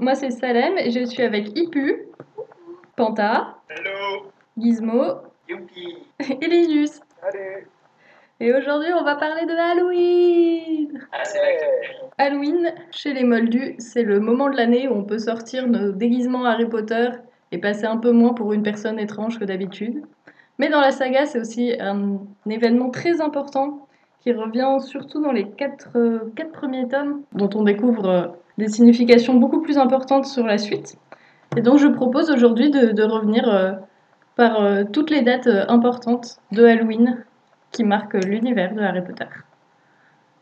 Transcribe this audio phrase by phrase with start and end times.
[0.00, 2.06] moi c'est Salem et je suis avec Ipu,
[2.96, 4.30] Panta, Hello.
[4.58, 5.98] Gizmo Youpi.
[6.20, 7.00] et Linus.
[7.20, 7.66] Salut.
[8.40, 11.00] Et aujourd'hui on va parler de Halloween.
[11.12, 11.22] Ah,
[12.18, 16.44] Halloween, chez les Moldus, c'est le moment de l'année où on peut sortir nos déguisements
[16.44, 17.08] Harry Potter
[17.52, 20.02] et passer un peu moins pour une personne étrange que d'habitude.
[20.58, 23.88] Mais dans la saga, c'est aussi un événement très important
[24.20, 29.34] qui revient surtout dans les quatre, euh, quatre premiers tomes, dont on découvre des significations
[29.34, 30.96] beaucoup plus importantes sur la suite.
[31.56, 33.72] Et donc je propose aujourd'hui de, revenir euh,
[34.36, 37.24] par euh, toutes les dates euh, importantes de Halloween
[37.70, 39.26] qui marquent l'univers de Harry Potter.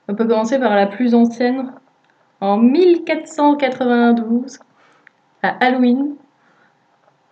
[0.09, 1.73] On peut commencer par la plus ancienne,
[2.41, 4.59] en 1492,
[5.42, 6.16] à Halloween,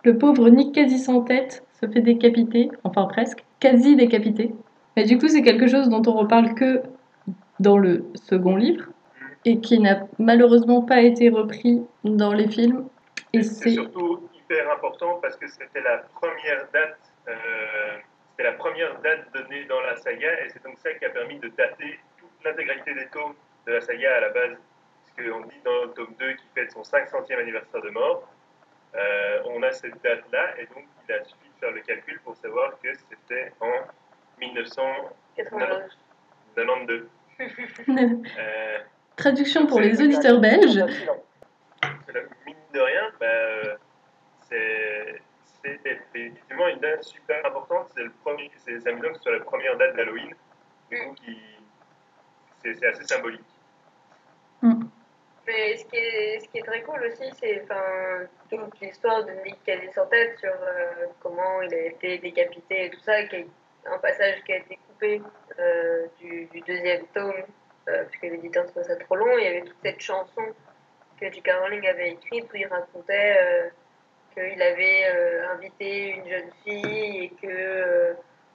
[0.03, 4.53] le pauvre Nick quasi sans tête se fait décapiter, enfin presque, quasi décapité.
[4.95, 6.81] Mais du coup, c'est quelque chose dont on reparle que
[7.59, 8.85] dans le second livre
[9.45, 12.87] et qui n'a malheureusement pas été repris dans les films.
[13.33, 17.33] Et c'est surtout hyper important parce que c'était la première date, euh,
[18.31, 21.39] c'était la première date donnée dans la saga et c'est donc ça qui a permis
[21.39, 23.35] de dater toute l'intégralité des tomes
[23.67, 24.57] de la saga à la base.
[25.15, 28.27] Parce qu'on dit dans le tome 2 qui fête son 500e anniversaire de mort,
[28.95, 32.35] euh, on a cette date-là et donc il a suffi de faire le calcul pour
[32.37, 33.71] savoir que c'était en
[34.39, 35.97] 1992.
[36.55, 37.09] 92.
[37.39, 38.79] Euh,
[39.19, 40.83] traduction pour les auditeurs belges.
[42.45, 43.77] Mine de rien, bah,
[44.49, 45.21] c'est
[45.65, 47.87] effectivement une date super importante.
[47.95, 50.33] C'est le premier, c'est la première date d'Halloween.
[50.89, 51.37] Du coup, qui
[52.61, 53.41] c'est assez symbolique.
[54.61, 57.65] Mais ce qui, est, ce qui est très cool aussi, c'est
[58.49, 62.19] toute l'histoire de Nick qui a des sans tête sur euh, comment il a été
[62.19, 63.47] décapité et tout ça, qui est
[63.85, 65.21] un passage qui a été coupé
[65.57, 67.43] euh, du, du deuxième tome,
[67.85, 69.37] parce que l'éditeur trouvait ça trop long.
[69.37, 70.41] Il y avait toute cette chanson
[71.19, 71.51] que J.K.
[71.61, 73.69] Rowling avait écrite où il racontait euh,
[74.33, 78.13] qu'il avait euh, invité une jeune fille et que euh,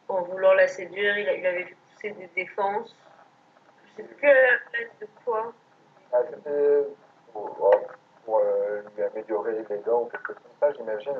[0.08, 2.96] en voulant la séduire, il, avait fait pousser des défenses.
[3.96, 5.52] Je sais plus à la place de quoi.
[6.12, 6.86] Ah, C'était
[7.32, 7.70] pour,
[8.24, 11.16] pour, euh, lui améliorer les dents ou quelque chose comme ça, j'imagine.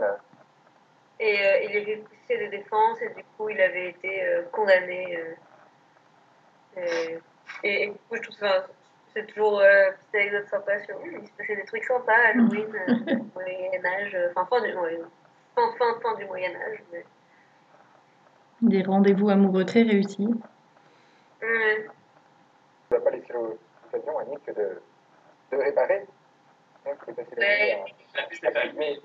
[1.20, 5.18] Et euh, il avait poussé des défenses et du coup il avait été euh, condamné.
[7.64, 8.66] Et, du coup je trouve ça
[9.14, 12.74] c'est toujours euh, petite anecdote sympa sur il se passait des trucs sympas à Halloween,
[12.88, 15.00] euh, au Moyen Âge, euh, enfin fin du, ouais,
[15.54, 16.82] fin, fin, fin du Moyen Âge.
[16.92, 17.04] Mais...
[18.62, 20.28] Des rendez-vous amoureux très réussis.
[21.40, 21.86] Ouais.
[22.88, 24.82] Tu n'as pas laissé l'occasion à Nick de,
[25.52, 26.06] de réparer.
[26.86, 26.92] Hein,
[28.76, 28.98] Mais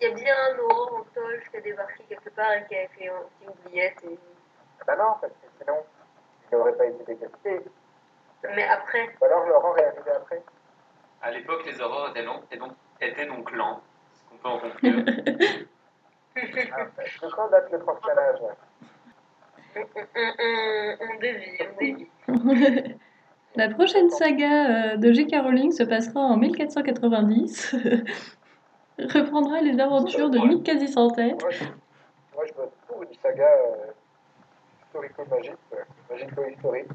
[0.00, 2.88] Il y a bien un aurore en qui a débarqué quelque part et qui a
[2.88, 4.04] fait un petit oubliette.
[4.04, 4.18] Et...
[4.80, 5.84] ah bah non, parce que sinon,
[6.50, 7.60] il n'aurait pas été décapité.
[8.54, 10.42] Mais après, Ou alors Laurent est arrivé après.
[11.22, 13.80] À l'époque, les aurores étaient, longs, et donc, étaient donc lents,
[14.12, 15.04] ce qu'on peut en conclure.
[16.38, 16.84] Ah,
[17.22, 18.40] de quand date le transcanage
[19.74, 19.80] on,
[21.00, 22.08] on, dévie, on dévie.
[23.56, 25.36] La prochaine saga euh, de J.K.
[25.42, 27.74] Rowling se passera en 1490.
[28.98, 31.40] Reprendra les aventures de Nick quasi sans tête.
[31.40, 31.64] Moi, je,
[32.34, 33.92] moi, je vote pour une saga euh,
[35.02, 36.88] historico-magique, euh, magico-historique.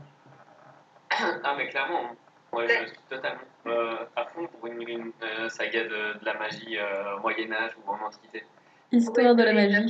[1.11, 2.11] ah, mais clairement,
[2.51, 6.33] moi je suis totalement euh, à fond pour une, une, euh, saga de, de la
[6.35, 8.45] magie euh, au Moyen-Âge ou en Antiquité.
[8.91, 9.87] Histoire de la magie.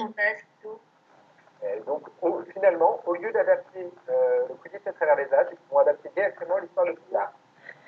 [1.64, 5.58] Et donc, au- finalement, au lieu d'adapter euh, le Quidditch à travers les âges, ils
[5.72, 7.32] vont adapter directement l'histoire de Poudlard.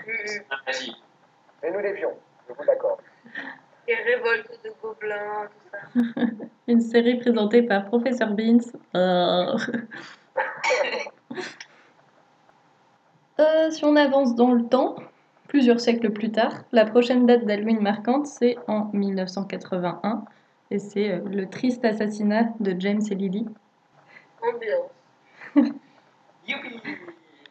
[0.05, 1.03] La magie.
[1.61, 2.15] Mais nous devions,
[2.47, 2.99] je vous l'accorde.
[3.87, 6.25] Les révoltes de gobelins, tout ça.
[6.67, 8.59] Une série présentée par Professeur Beans.
[8.95, 9.57] Euh.
[13.39, 14.95] Euh, si on avance dans le temps,
[15.47, 20.23] plusieurs siècles plus tard, la prochaine date d'Halloween marquante, c'est en 1981.
[20.69, 23.47] Et c'est euh, le triste assassinat de James et Lily.
[24.41, 24.91] Ambiance.
[26.47, 26.79] Youpi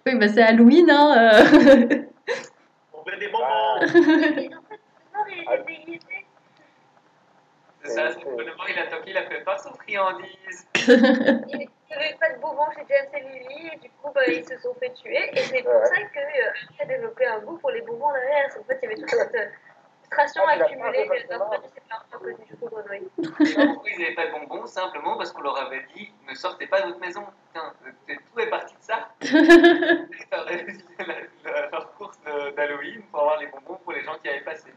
[0.06, 2.04] Oui, bah c'est Halloween, hein euh.
[2.92, 3.46] On veut des bonbons
[4.36, 6.26] Mais en fait, ce soir, il était déguisé.
[7.84, 10.66] C'est ça, c'est le mort, il a toqué, il a fait pas son friandise.
[10.76, 14.44] Il n'y avait pas de bonbons chez James et Lily, et du coup, bah, ils
[14.46, 15.28] se sont fait tuer.
[15.34, 15.84] Et c'est pour Ouais.
[15.86, 18.46] ça que euh, a développé un goût pour les bonbons derrière.
[18.58, 19.46] En fait, il y avait toute cette euh,
[20.04, 23.10] frustration Ah, accumulée d'un produit, c'est pas un peu du tout grenouille.
[23.16, 26.80] Pourquoi ils n'avaient pas de bonbons Simplement parce qu'on leur avait dit ne sortez pas
[26.80, 27.26] de votre maison.
[27.52, 27.72] Putain,
[28.08, 29.08] tout est parti de ça.
[29.20, 32.18] Ils faire la- la- leur course
[32.56, 34.70] d'Halloween pour avoir les bonbons pour les gens qui avaient passé.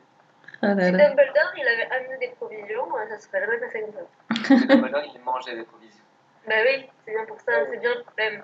[0.62, 1.10] Ah là Si là.
[1.10, 4.54] Dumbledore, il avait amené des provisions, euh, ça se serait jamais passé comme ça.
[4.54, 6.04] Et Dumbledore, il mangeait des provisions.
[6.48, 8.44] Bah oui, c'est bien pour ça, c'est bien le problème.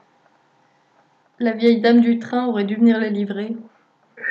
[1.39, 3.55] La vieille dame du train aurait dû venir les livrer.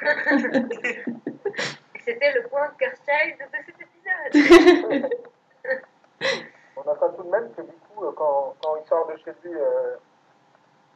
[2.05, 5.11] C'était le point Curschild de cet épisode.
[6.77, 9.33] On entend tout de même que du coup, euh, quand, quand il sort de chez
[9.45, 9.97] lui euh,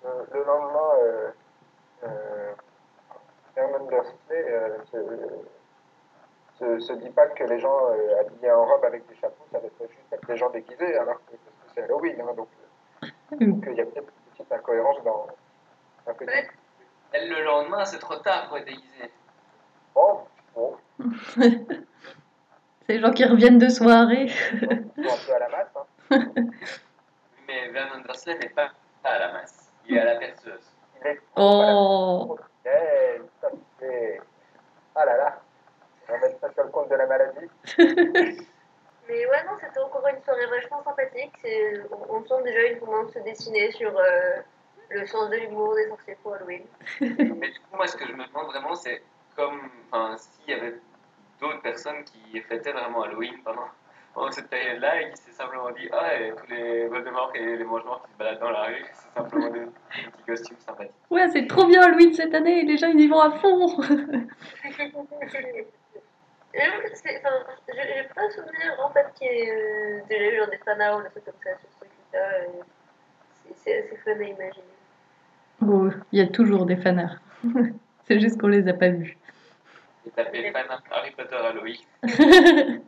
[0.05, 1.31] euh, le lendemain, euh,
[2.05, 2.53] euh,
[3.57, 4.79] Herman Dursley euh,
[6.59, 9.59] se, se, dit pas que les gens euh, habillés en robe avec des chapeaux, ça
[9.59, 11.37] devrait juste être des gens déguisés, alors que,
[11.75, 12.21] c'est Halloween.
[12.21, 12.49] Hein, donc,
[13.03, 13.09] euh,
[13.41, 15.27] donc, il y a peut-être une petite incohérence dans
[16.07, 16.31] un petit.
[17.15, 19.11] Le lendemain, c'est trop tard pour être déguisé.
[19.95, 20.21] Bon,
[20.55, 20.77] bon,
[22.87, 24.31] C'est les gens qui reviennent de soirée.
[24.61, 25.75] bon, un peu à la masse.
[26.11, 26.25] Hein.
[27.49, 28.71] Mais Vernon Dursley n'est pas
[29.03, 29.73] à la masse.
[29.87, 30.71] Il est à la perceuse.
[31.01, 32.37] Il est Oh
[32.67, 33.49] Eh, ça
[33.79, 34.21] fait.
[34.95, 35.41] Ah là là,
[36.09, 37.49] on va mettre ça sur le compte de la maladie.
[39.09, 41.33] Mais ouais, non, c'était encore une soirée vachement sympathique.
[41.91, 44.37] On, on sent déjà une commence se dessiner sur euh,
[44.91, 46.63] le sens de l'humour des sorciers pour Halloween.
[47.01, 49.03] Mais du coup, moi, ce que je me demande vraiment, c'est
[49.37, 49.61] comme,
[50.17, 50.75] s'il y avait
[51.41, 53.69] d'autres personnes qui fêtaient vraiment Halloween pendant,
[54.15, 57.65] pendant cette période-là et qui s'est simplement dit, ah, et tous les Voldemort et les
[57.65, 59.67] mangements qui se baladent dans la rue, c'est simplement des, des
[60.13, 60.93] petits costumes sympathiques.
[61.11, 63.83] Ouais, c'est trop bien Halloween cette année, les gens ils y vont à fond.
[63.83, 65.41] J'avoue que c'est- enfin,
[66.55, 66.63] J'ai
[67.75, 71.03] j'ai pas souvenir en fait qu'il y ait euh, déjà eu genre des fanarts ou
[71.03, 72.21] des trucs comme ça sur ce truc-là.
[73.43, 74.65] c'est- C'est assez fun à imaginer.
[75.61, 77.19] Bon, il y a toujours des fanarts.
[78.07, 79.17] C'est juste qu'on les a pas vus.
[80.07, 81.77] Et taper fan Harry Potter Halloween.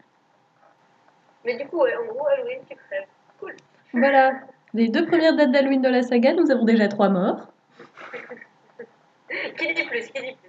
[1.44, 3.06] Mais du coup, ouais, en gros, Halloween, tu crèves.
[3.40, 3.54] Cool.
[3.94, 4.40] Voilà,
[4.74, 7.52] les deux premières dates d'Halloween de la saga, nous avons déjà trois morts.
[9.58, 10.45] Qui dit plus Qui dit plus?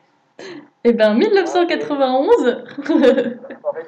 [0.83, 3.85] Et ben 1991 Soirée, quand même.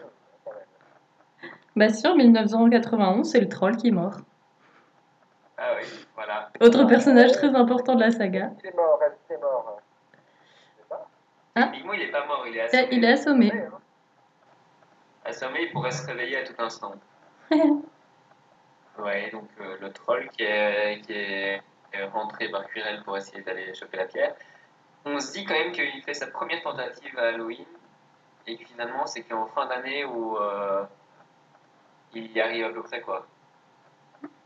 [1.75, 4.17] Bah sûr, 1991, c'est le troll qui est mort.
[5.57, 6.49] Ah oui, voilà.
[6.61, 8.51] Autre personnage très important de la saga.
[8.63, 8.99] Il est mort,
[9.29, 9.81] est mort
[10.11, 11.07] Je sais pas.
[11.55, 11.71] Hein?
[11.73, 12.87] Il est pas mort, il est assommé.
[12.91, 13.51] Il est assommé.
[13.53, 13.79] Hein.
[15.25, 16.93] Assommé, il pourrait se réveiller à tout instant.
[19.01, 21.61] Ouais, donc euh, le troll qui est, qui est
[22.11, 24.35] rentré par Quirrell pour essayer d'aller choper la pierre.
[25.11, 27.65] On se dit quand même qu'il fait sa première tentative à Halloween
[28.45, 30.83] et que finalement c'est qu'en fin d'année où euh,
[32.13, 33.25] il y arrive à peu près quoi.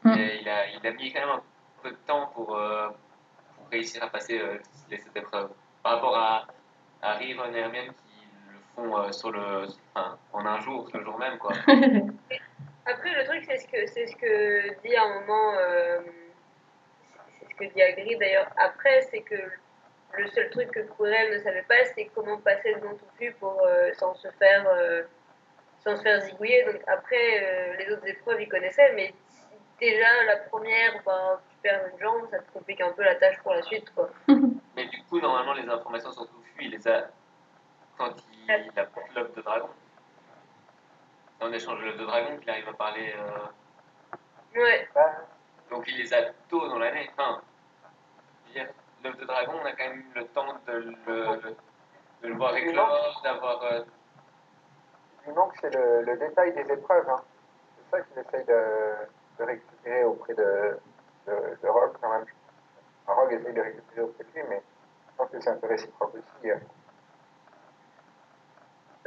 [0.04, 0.14] Mm.
[0.18, 1.44] Et il, a, il a mis quand même un
[1.82, 2.90] peu de temps pour, euh,
[3.56, 4.58] pour réussir à passer euh,
[4.90, 5.50] cette épreuve.
[5.82, 6.48] Par rapport à,
[7.02, 11.18] à et Hermione qui le font euh, sur le, enfin, en un jour, le jour
[11.18, 11.54] même quoi.
[12.86, 15.54] Après, le truc, c'est ce que c'est ce que dit à un moment,
[17.40, 18.50] c'est ce que dit Hagrid d'ailleurs.
[18.58, 19.36] Après, c'est que
[20.18, 23.62] le seul truc que Quirrell ne savait pas, c'est comment passer devant tout pu pour
[23.66, 25.04] euh, sans se faire euh,
[25.80, 26.64] sans se faire zigouiller.
[26.66, 29.46] Donc après, euh, les autres épreuves, ils connaissaient, mais si
[29.80, 33.38] déjà la première, ben, tu perds une jambe, ça te complique un peu la tâche
[33.44, 34.10] pour la suite, quoi.
[34.76, 36.64] Mais du coup, normalement, les informations sont touffues.
[36.66, 37.08] Il les a
[37.98, 39.70] quand il, il apporte l'œuf de dragon.
[41.40, 43.14] C'est en échange de l'œuf de dragon qu'il arrive à parler.
[43.18, 44.88] euh, Ouais.
[44.96, 45.12] Bah,
[45.70, 47.10] Donc il les a tôt dans l'année.
[47.18, 47.42] Enfin,
[48.56, 48.62] je
[49.04, 50.92] l'œuf de dragon, on a quand même eu le temps de le,
[52.22, 53.64] de le voir éclore, d'avoir.
[53.64, 53.84] euh,
[55.20, 57.10] Ce qui manque, c'est le, le détail des épreuves.
[57.10, 57.22] Hein.
[57.78, 58.94] C'est ça qu'il essaye de,
[59.40, 60.80] de récupérer auprès de,
[61.28, 62.26] de, de Rogue, quand même.
[63.06, 64.62] Enfin, Rogue essaye de récupérer auprès de lui, mais
[65.12, 66.52] je pense que c'est un peu réciproque aussi.
[66.52, 66.58] euh.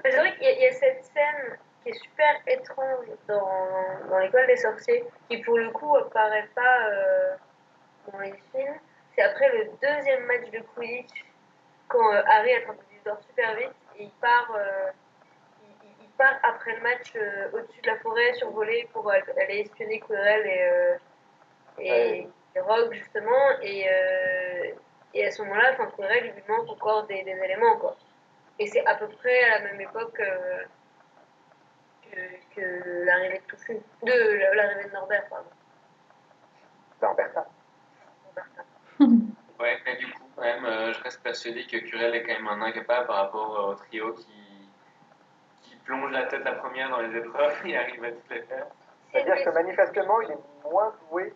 [0.05, 3.07] Mais C'est vrai qu'il y, a- il y a cette scène qui est super étrange
[3.29, 7.37] dans, dans l'école des sorciers, qui pour le coup apparaît pas euh,
[8.13, 8.79] dans les films.
[9.17, 11.25] C'est après le deuxième match de Quidditch,
[11.89, 14.91] quand euh, Harry attrape du dort super vite, et il part, euh,
[16.03, 20.47] il, part après le match euh, au-dessus de la forêt, survolé, pour aller espionner Quirrell
[20.47, 20.99] et, euh,
[21.79, 23.51] et, et Rogue justement.
[23.63, 23.87] Et,
[25.15, 27.97] et à ce moment-là, enfin, Quirrell, il lui manque encore des, des éléments, quoi.
[28.59, 30.13] Et c'est à peu près à la même époque
[32.11, 32.19] que,
[32.55, 33.79] que l'arrivée de Touffu.
[34.03, 35.49] De la- l'arrivée de Norbert, pardon.
[37.03, 37.47] Norberta.
[39.01, 42.49] Ouais, mais du coup, quand même, euh, je reste persuadé que Curel est quand même
[42.49, 44.71] un incapable par rapport euh, au trio qui,
[45.63, 48.67] qui plonge la tête la première dans les épreuves et arrive à toutes les faire.
[49.13, 51.33] C'est-à-dire que manifestement, il est moins doué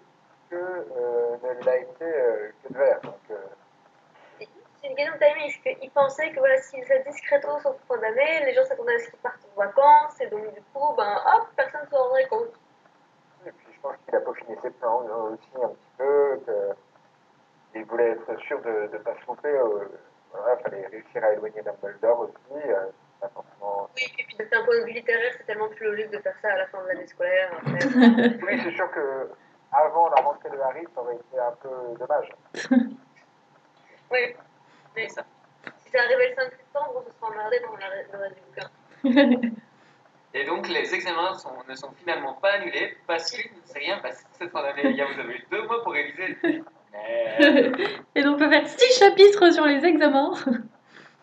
[0.50, 3.00] que euh, ne l'a été euh, que de verre.
[3.02, 3.37] Donc, euh,
[4.38, 7.99] C'est une question de timing, c'est qu'il pensait que voilà, s'il faisait discretos en fin
[8.00, 11.21] d'année, les gens s'attendaient à ce qu'il parte en vacances, et donc du coup, ben
[11.35, 12.52] hop, personne ne se rendrait compte.
[13.47, 16.40] et puis je pense qu'il a peaufiné ses plans euh, aussi un petit peu,
[17.73, 19.49] qu'il voulait être sûr de ne pas se louper.
[19.49, 19.89] Euh,
[20.33, 22.62] voilà, il fallait réussir à éloigner Dumbledore aussi.
[22.69, 22.87] Euh,
[23.35, 23.91] forcément...
[23.97, 26.53] Oui, et puis d'un point de vue littéraire, c'est tellement plus logique de faire ça
[26.53, 27.50] à la fin de l'année scolaire.
[27.57, 27.79] après.
[28.47, 29.29] Oui, c'est sûr que
[29.73, 32.29] avant la rentrée de Harry, ça aurait été un peu dommage.
[34.11, 34.35] oui,
[34.97, 35.23] mais ça.
[35.79, 38.43] si ça arrivait le 5 septembre, on se serait emmerdé pendant la- le reste du
[39.43, 39.50] bouquin.
[40.33, 43.99] Et donc les examens sont- ne sont finalement pas annulés parce qu'il ne s'est rien
[43.99, 44.83] passé cette fin d'année.
[44.93, 46.37] Vous avez eu deux mois pour réviser.
[46.92, 47.76] Merde.
[48.14, 50.32] Et donc on peut faire six chapitres sur les examens.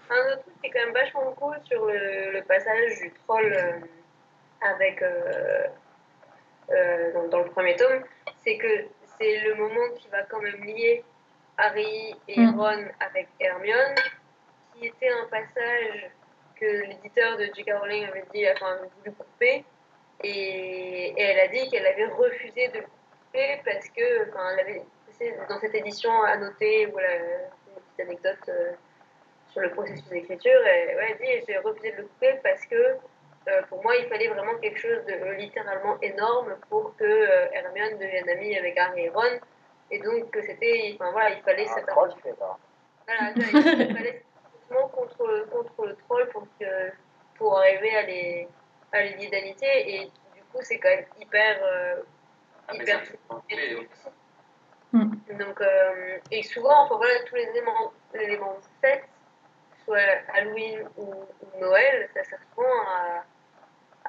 [0.09, 3.51] Un autre truc qui est quand même vachement cool sur le, le passage du troll
[3.53, 3.79] euh,
[4.62, 5.63] avec euh,
[6.71, 8.03] euh, dans, dans le premier tome,
[8.43, 8.86] c'est que
[9.19, 11.03] c'est le moment qui va quand même lier
[11.57, 12.59] Harry et Mm.
[12.59, 13.95] Ron avec Hermione,
[14.74, 16.09] qui était un passage
[16.55, 17.71] que l'éditeur de J.K.
[17.79, 19.65] Rowling avait dit, enfin, avait voulu couper,
[20.24, 24.59] et, et elle a dit qu'elle avait refusé de le couper parce que, enfin, elle
[24.59, 24.81] avait
[25.50, 28.50] dans cette édition annotée, voilà, une petite anecdote.
[28.50, 28.71] euh,
[29.57, 30.65] sur le processus d'écriture.
[30.67, 34.27] Et ouais, dit j'ai refusé de le couper parce que euh, pour moi, il fallait
[34.27, 39.05] vraiment quelque chose de euh, littéralement énorme pour que euh, Hermione devienne amie avec Harry
[39.05, 39.39] et Ron.
[39.89, 40.91] Et donc, que c'était.
[40.95, 42.57] Enfin voilà, il fallait Un cet troll, c'est ça.
[43.07, 44.24] voilà, il fallait
[44.91, 46.91] contre, contre le troll pour, que,
[47.38, 48.47] pour arriver à les,
[48.91, 49.15] à les.
[49.88, 50.05] Et
[50.36, 51.57] du coup, c'est quand même hyper.
[51.63, 52.01] euh,
[52.67, 53.88] Ah, mais hyper ça, c'est un clé, oui.
[55.06, 55.38] Mm.
[55.38, 59.04] donc, euh, et souvent, enfin, voilà, tous les éléments, éléments de fête,
[59.86, 59.98] soit
[60.34, 63.24] Halloween ou, ou Noël, ça sert souvent à,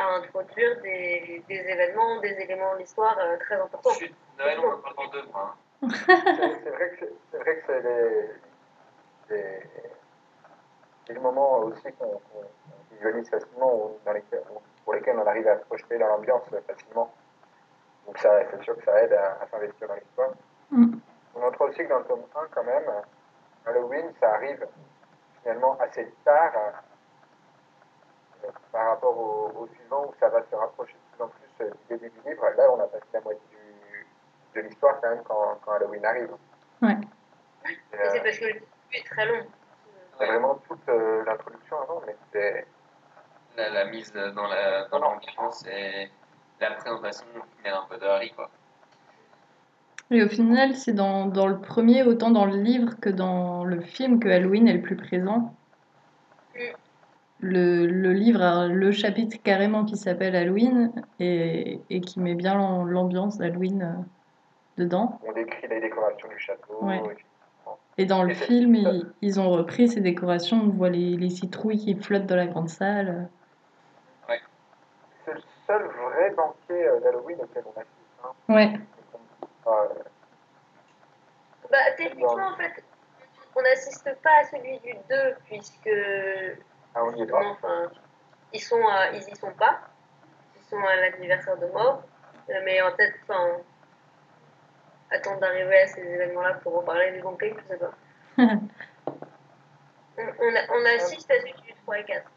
[0.03, 3.91] à introduire des, des événements, des éléments de l'histoire euh, très importants.
[3.95, 5.57] Chut, Noël, on en parle dans deux mois.
[5.57, 5.59] hein.
[5.89, 7.81] C'est vrai que c'est-
[9.31, 9.61] les, les,
[11.09, 12.21] les moments aussi qu'on
[12.93, 16.43] visualise facilement ou dans lesquels, ou pour lesquels on arrive à se projeter dans l'ambiance
[16.67, 17.13] facilement.
[18.07, 20.31] Donc ça, c'est sûr que ça aide à, à s'investir dans l'histoire.
[20.71, 20.99] Mm.
[21.35, 22.91] On montre aussi que dans le tome 1 quand même,
[23.67, 24.67] Halloween, ça arrive
[25.43, 26.53] finalement assez tard
[28.45, 31.65] euh, par rapport au, au suivant où ça va se rapprocher de plus en plus
[31.67, 32.45] euh, du début du livre.
[32.57, 34.07] Là, on a passé la moitié du,
[34.55, 36.31] de l'histoire quand même quand, quand Halloween arrive.
[36.83, 36.97] Ouais.
[37.95, 39.47] Euh, c'est parce que le début est très long.
[40.19, 42.67] c'est vraiment toute euh, l'introduction avant, mais c'est
[43.57, 46.11] La, la mise dans la- dans l'ambiance et
[46.61, 48.51] la présentation finale un peu de Harry, quoi.
[50.11, 53.81] Et au final, c'est dans, dans le premier, autant dans le livre que dans le
[53.81, 55.55] film, que Halloween est le plus présent.
[56.55, 56.61] Mm.
[57.41, 62.55] Le, le livre a le chapitre carrément qui s'appelle Halloween et, et qui met bien
[62.55, 65.21] l'am- l'ambiance d'Halloween euh, dedans.
[65.25, 66.79] on décrit les décorations du château.
[66.83, 67.01] Ouais.
[67.97, 70.61] Et dans le Et film, ils, ils ont repris ces décorations.
[70.63, 73.29] On voit les, les citrouilles qui flottent dans la grande salle.
[75.25, 77.93] C'est le seul vrai banquet euh, d'Halloween auquel on assiste.
[78.25, 78.53] Hein.
[78.55, 78.81] Ouais,
[79.69, 79.89] Euh,
[81.71, 82.83] Bah, techniquement, en fait,
[83.55, 85.91] on n'assiste pas à celui du 2, puisque
[86.95, 87.49] ah, on y est justement, pas.
[87.51, 87.91] enfin,
[88.53, 89.81] ils sont à- ils y sont pas.
[90.57, 92.03] Ils sont à l'anniversaire de mort.
[92.49, 93.59] Euh, Mais en tête, enfin,
[95.11, 97.93] attendre d'arriver à ces événements-là pour reparler du banquet, je sais pas.
[98.39, 98.55] on,
[100.19, 102.31] on, assiste à celui du 3 et 4.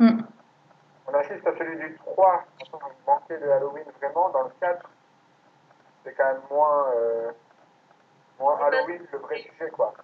[0.00, 4.30] On assiste à celui du 3, en banquet de Halloween vraiment.
[4.30, 4.88] Dans le 4,
[6.08, 7.30] c'est quand même moins, euh,
[8.38, 9.94] moins Halloween, le vrai sujet, quoi.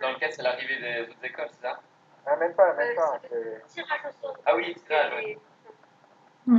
[0.00, 1.80] Dans le cas, c'est l'arrivée des autres écoles, c'est ça?
[2.26, 3.20] Ah, même pas, même Euh, pas.
[4.46, 5.30] Ah oui, tirage, ouais.
[5.30, 6.52] Et-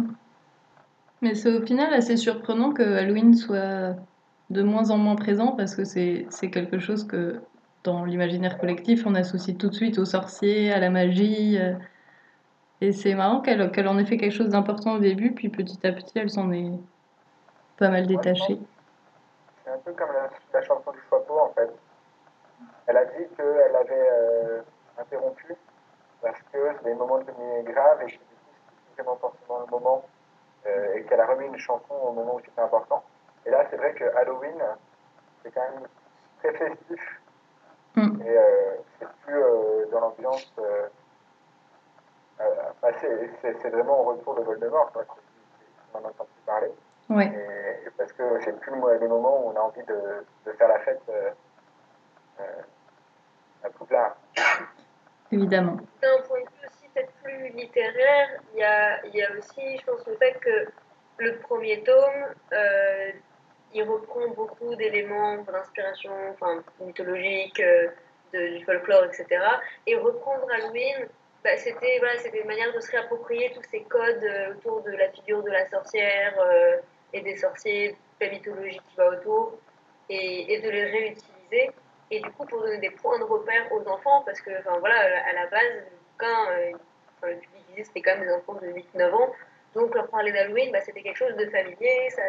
[1.21, 3.95] mais c'est au final assez surprenant que Halloween soit
[4.49, 7.41] de moins en moins présent parce que c'est c'est quelque chose que
[7.83, 11.57] dans l'imaginaire collectif, on associe tout de suite aux sorciers, à la magie.
[11.57, 11.73] euh,
[12.81, 15.85] Et c'est marrant qu'elle qu'elle en ait fait quelque chose d'important au début, puis petit
[15.85, 16.71] à petit, elle s'en est
[17.77, 18.59] pas mal détachée.
[19.63, 21.69] C'est un peu comme la, la chanson du chapeau, en fait.
[22.87, 24.61] Elle a dit qu'elle avait euh,
[24.97, 25.55] interrompu
[26.21, 28.11] parce que les moments devenaient graves et que
[28.91, 30.05] c'était forcément le moment
[30.65, 33.03] euh, et qu'elle a remis une chanson au moment où c'était important.
[33.45, 34.61] Et là, c'est vrai que Halloween,
[35.43, 35.87] c'est quand même
[36.39, 37.19] très festif
[37.95, 38.21] Mm.
[38.25, 39.43] et euh, c'est plus
[39.91, 40.51] dans l'ambiance.
[42.81, 45.05] Bah, c'est vraiment au retour de Voldemort, quoi.
[45.93, 46.71] On en entend plus parler.
[47.15, 47.31] Ouais,
[47.85, 50.67] Et parce que c'est plus le- les moments où on a envie de, de faire
[50.67, 51.29] la fête euh,
[52.39, 52.43] euh,
[53.63, 54.15] à Poudlard.
[55.31, 55.77] évidemment.
[56.01, 59.77] D'un point de vue aussi peut-être plus littéraire, il y a, il y a aussi,
[59.77, 60.67] je pense, le fait que
[61.19, 63.11] le premier tome, euh,
[63.73, 67.87] il reprend beaucoup d'éléments d'inspiration enfin, mythologique, euh,
[68.33, 69.27] de- du folklore, etc.
[69.87, 71.07] Et reprendre Halloween,
[71.43, 75.09] bah, c'était voilà, c'était une manière de se réapproprier tous ces codes autour de la
[75.09, 76.77] figure de la sorcière euh,
[77.13, 79.57] et des sorciers, la mythologie qui va autour,
[80.09, 81.71] et, de les réutiliser.
[82.11, 84.95] Et du coup, pour donner des points de repère aux enfants, parce que, enfin voilà,
[84.95, 86.71] à la base, bouquin, euh,
[87.23, 89.31] le public visé, c'était quand même des enfants de 8-9 ans.
[89.73, 92.21] Donc, leur parler d'Halloween, bah, c'était quelque chose de familier, ça,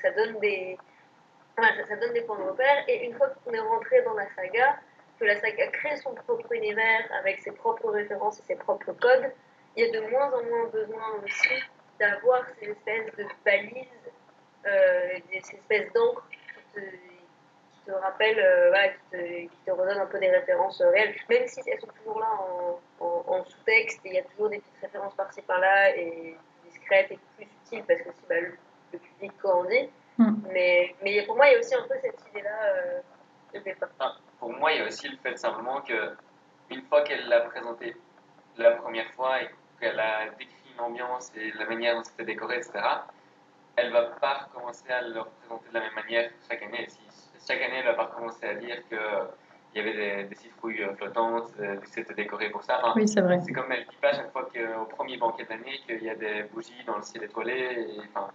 [0.00, 0.78] ça, donne des,
[1.56, 2.84] ça donne des points de repère.
[2.88, 4.78] Et une fois qu'on est rentré dans la saga,
[5.18, 9.30] que la saga crée son propre univers avec ses propres références et ses propres codes,
[9.76, 11.62] il y a de moins en moins besoin aussi
[11.98, 13.86] d'avoir ces espèces de balises,
[14.66, 16.38] euh, ces espèces d'encre qui
[16.74, 20.80] te, qui te rappellent, euh, voilà, qui, te, qui te redonnent un peu des références
[20.80, 24.18] euh, réelles, même si elles sont toujours là en, en, en sous-texte, et il y
[24.18, 28.26] a toujours des petites références par-ci par-là, et discrètes et plus subtiles, parce que si
[28.28, 28.56] bah, le,
[28.92, 29.90] le public grandit.
[30.18, 30.34] Mm.
[30.52, 33.00] Mais, mais pour moi, il y a aussi un peu cette idée-là euh,
[33.52, 34.20] de départ.
[34.38, 36.16] Pour moi, il y a aussi le fait simplement que
[36.70, 37.96] une fois qu'elle l'a présenté
[38.56, 39.48] la première fois et
[39.80, 42.72] qu'elle a décrit l'ambiance et la manière dont c'était décoré, etc.,
[43.76, 46.86] elle va pas recommencer à le représenter de la même manière chaque année.
[46.88, 47.00] Si,
[47.46, 48.96] chaque année, elle va pas recommencer à dire que
[49.74, 52.78] il y avait des, des citrouilles euh, flottantes, euh, que c'était décoré pour ça.
[52.80, 53.40] Enfin, Oui, c'est vrai.
[53.44, 56.44] c'est comme elle dit pas chaque fois qu'au premier banquet d'année qu'il y a des
[56.44, 57.52] bougies dans le ciel étoilé.
[57.96, 58.28] Et, enfin,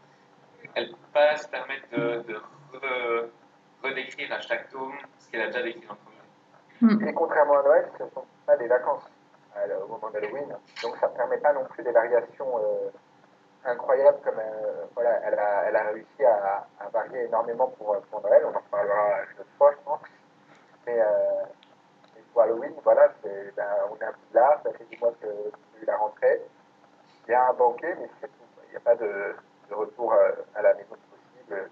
[0.75, 2.41] elle peut pas se permettre de, de
[2.73, 3.27] re-
[3.81, 5.99] redécrire à chaque tome ce qu'elle a déjà décrit dans le
[6.81, 6.95] premier.
[6.95, 7.07] Mm.
[7.07, 9.09] Et contrairement à Noël, ce ne sont pas des vacances
[9.83, 10.49] au moment d'Halloween.
[10.83, 12.89] Donc ça ne permet pas non plus des variations euh,
[13.65, 18.21] incroyables comme euh, voilà, elle, a, elle a réussi à, varier énormément pour, euh, pour
[18.21, 18.43] Noël.
[18.45, 20.01] On en reparlera une autre fois, je pense.
[20.87, 20.99] Mais,
[22.33, 23.51] pour Halloween, voilà, ben,
[23.91, 25.27] on est un peu là, ça fait 10 mois que
[25.81, 26.41] eu la rentrée.
[27.27, 28.09] Il y a un banquet, mais.
[28.67, 29.35] Il n'y a pas de,
[29.67, 31.69] de retour à la maison possible.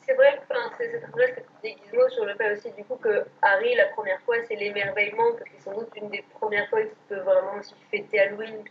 [0.00, 3.74] C'est vrai enfin, c'est c'est vrai que sur le fait aussi du coup que Harry
[3.74, 6.90] la première fois c'est l'émerveillement parce que c'est sans doute une des premières fois qu'il
[7.08, 8.64] peut vraiment aussi fêter Halloween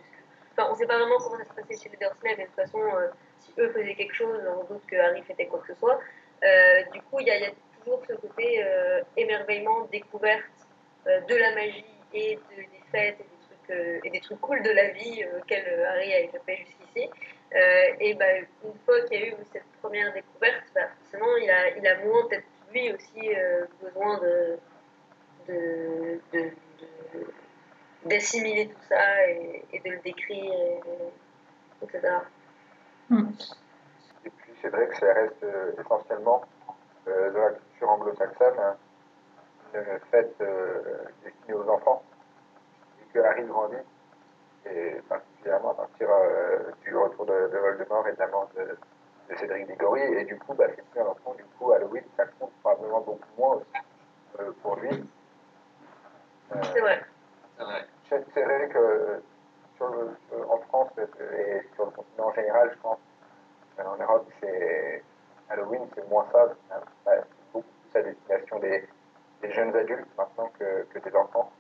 [0.51, 2.55] enfin on sait pas vraiment comment ça se passait chez les Dursley mais de toute
[2.55, 3.07] façon euh,
[3.39, 6.00] si eux faisaient quelque chose on doute que Harry fêtait quoi que ce soit.
[6.43, 10.43] Euh, du coup il y, a toujours ce côté euh, émerveillement découverte
[11.05, 14.71] de la magie et de- des fêtes et des trucs et des trucs cool de
[14.71, 17.09] la vie auxquels Harry a échappé jusqu'ici
[17.99, 18.25] et bah,
[18.63, 22.03] une fois qu'il y a eu cette première découverte, bah, forcément, il a, il a
[22.05, 24.57] moins peut-être lui aussi euh, besoin de,
[25.47, 26.39] de, de,
[27.13, 27.33] de-
[28.05, 32.15] d'assimiler tout ça et, et de le décrire, et, etc.
[34.25, 36.43] Et puis c'est vrai que ça reste euh, essentiellement
[37.07, 38.75] euh, dans la culture anglo-saxonne hein,
[39.73, 42.03] une fête euh, destinée aux enfants.
[43.01, 43.75] Et que Harry grandit,
[44.65, 44.95] et
[45.38, 48.78] particulièrement à partir euh, du retour de, de Voldemort et de la mort de,
[49.30, 50.02] de Cédric Diggory.
[50.02, 53.28] Et du coup, bah, c'est plus un enfant, du coup, Halloween, ça compte probablement beaucoup
[53.38, 53.67] moins aussi
[54.39, 55.10] euh, pour lui.
[56.56, 57.02] Euh, C'est vrai.
[57.58, 57.88] C'est vrai.
[58.10, 59.21] c'est c'est vrai que
[59.76, 60.17] sur le,
[60.50, 63.00] en France et sur le continent en général, je pense,
[63.84, 65.04] en Europe, c'est
[65.50, 66.43] Halloween, c'est moins ça.
[66.71, 67.23] euh, C'est
[67.54, 68.88] beaucoup plus à destination des,
[69.41, 71.52] des jeunes adultes maintenant que, que des enfants.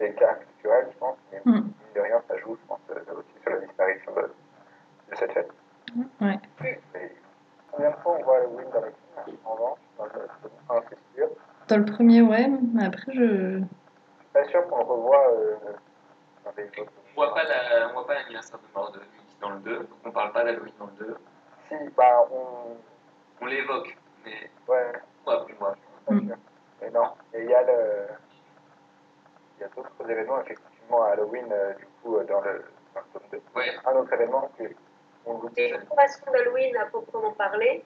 [0.00, 1.52] C'est le cas culturel, je pense, mais Mm.
[1.52, 4.22] mine de rien, ça joue, je pense, euh, aussi sur la disparition de,
[5.10, 5.50] de cette fête.
[6.22, 6.38] Ouais.
[6.64, 6.78] Et
[7.70, 8.92] combien de fois on voit Halloween dans les
[9.24, 11.28] films En revanche, dans le tome 1, c'est sûr.
[11.68, 13.58] Dans le premier, ouais, mais après, je.
[13.58, 15.56] Je suis pas sûr qu'on le revoit euh,
[16.46, 16.92] dans les autres.
[17.10, 19.76] On voit pas la, on voit pas l'anniversaire de mort de Nick dans le 2,
[19.80, 21.16] donc on parle pas d'Halloween dans le 2.
[21.68, 22.76] Si, bah, on.
[23.42, 24.92] On l'évoque, mais Ouais,
[25.26, 25.76] on voit.
[26.06, 26.26] pas Mm.
[26.26, 26.36] sûr.
[26.80, 28.06] Mais non, et il y a le.
[29.60, 33.00] Il y a d'autres événements, effectivement, à Halloween, euh, du coup, euh, dans le, dans
[33.00, 33.42] le tome 2.
[33.54, 33.66] Ouais.
[33.84, 34.64] Un autre événement que
[35.26, 35.52] on oublie.
[35.56, 37.84] Les décorations d'Halloween à proprement parler,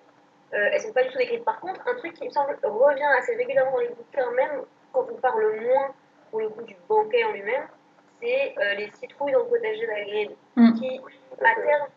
[0.53, 1.45] euh, elles sont pas du tout décrites.
[1.45, 5.05] Par contre, un truc qui me semble revient assez régulièrement dans les bouquins, même quand
[5.11, 5.93] on parle moins
[6.31, 7.67] pour le coup du banquet en lui-même,
[8.23, 10.75] c'est euh, les citrouilles dans le potager d'Hagrid, Mm.
[10.75, 11.01] qui
[11.45, 11.89] à terme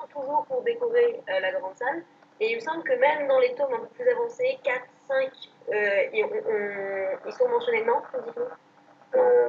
[0.00, 2.02] sont toujours pour décorer euh, la grande salle.
[2.40, 5.30] Et il me semble que même dans les tomes un peu plus avancés, 4, 5,
[5.68, 8.44] euh, ils, on- on- ils sont mentionnés, non Dites-nous.
[9.14, 9.48] Euh,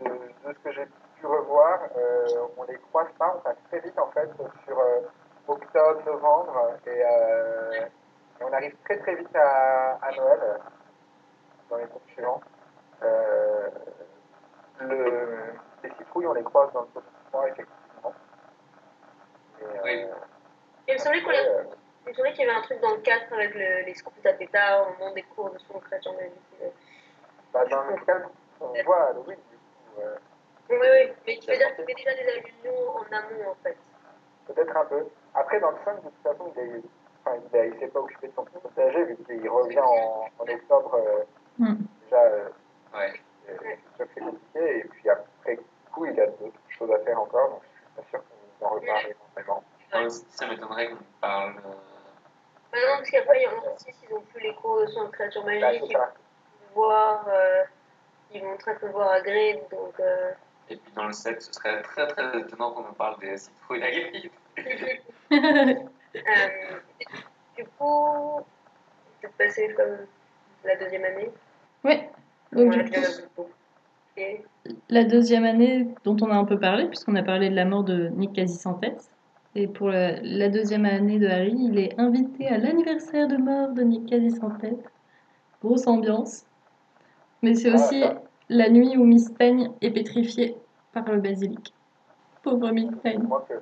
[0.00, 3.80] de, de ce que j'ai pu revoir, euh, on les croise pas, on passe très
[3.80, 4.28] vite en fait
[4.66, 5.00] sur euh,
[5.48, 7.86] octobre, novembre, et, euh,
[8.40, 10.58] et on arrive très très vite à, à Noël
[11.70, 12.40] dans les tomes suivants.
[13.02, 13.70] Euh,
[14.80, 16.88] le, les citrouilles, on les croise dans le
[17.30, 18.14] 3 effectivement.
[19.60, 20.06] Et, euh, Oui.
[20.88, 21.68] Il me semblait qu'on après, les-
[22.06, 24.10] il me semblait qu'il y avait un truc dans le 4 avec le- les scouts
[24.24, 26.32] à pétard au moment des cours de son magique.
[26.62, 26.68] euh.
[27.52, 28.30] bah, dans le cadre,
[28.62, 30.00] on voit Halloween du coup.
[30.00, 30.16] euh,
[30.70, 33.54] Oui, oui, mais tu veux dire qu'il y avait déjà des allusions en amont en
[33.62, 33.76] fait.
[34.46, 35.06] Peut-être un peu.
[35.34, 36.80] Après, dans le 5, de toute façon, il ne
[37.24, 40.44] enfin, il a- il s'est pas occupé de son potager, vu qu'il revient en, en
[40.48, 40.94] octobre.
[40.94, 41.24] euh,
[41.58, 41.74] Mm.
[42.04, 42.48] déjà, euh,
[42.94, 43.12] Ouais.
[43.46, 43.78] c'est
[44.14, 44.78] c'est compliqué.
[44.78, 45.58] Et puis après
[45.92, 47.50] coup, il a d'autres choses à faire encore.
[47.50, 48.20] Donc, je suis pas sûr
[48.60, 49.64] qu'on en reparle énormément.
[50.30, 51.50] Ça m'étonnerait qu'on parle.
[51.58, 51.74] euh,
[52.72, 55.10] Bah non, parce qu'après, il y en a aussi, s'ils ont plus l'écho sur une
[55.10, 57.64] créature Là, magique, ils voir, euh,
[58.58, 59.98] très peu voir Hagrid, donc...
[60.00, 60.32] Euh...
[60.70, 63.80] Et puis dans le 7, ce serait très très étonnant qu'on nous parle des citrouilles
[63.80, 64.30] d'Hagrid.
[65.32, 65.74] euh,
[67.56, 68.40] du coup,
[69.20, 70.06] peut-être passer comme
[70.64, 71.30] la deuxième année.
[71.84, 72.10] ouais.
[72.52, 72.90] Donc, du
[73.34, 73.46] coup,
[74.90, 77.82] La deuxième année dont on a un peu parlé, puisqu'on a parlé de la mort
[77.82, 79.10] de Nick quasi sans tête.
[79.54, 83.68] Et pour la, la deuxième année de Harry, il est invité à l'anniversaire de mort
[83.70, 84.90] de Nick quasi sans tête.
[85.62, 86.44] Grosse ambiance.
[87.42, 88.02] Mais c'est Ah, aussi.
[88.52, 90.56] La nuit où Miss Peigne est pétrifiée
[90.92, 91.74] par le basilic.
[92.42, 93.22] Pauvre Miss Peigne.
[93.22, 93.54] Moi que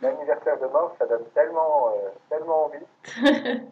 [0.00, 2.84] l'anniversaire de mort, ça donne tellement, euh, tellement envie.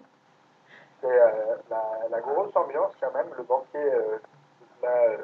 [1.03, 4.18] C'est euh, la, la grosse ambiance quand même, le banquet euh,
[4.83, 5.16] là, euh,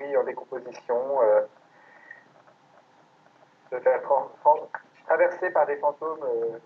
[0.00, 1.40] oui, en décomposition, euh,
[3.70, 4.00] se faire
[5.06, 6.22] traverser par des fantômes.
[6.22, 6.58] euh,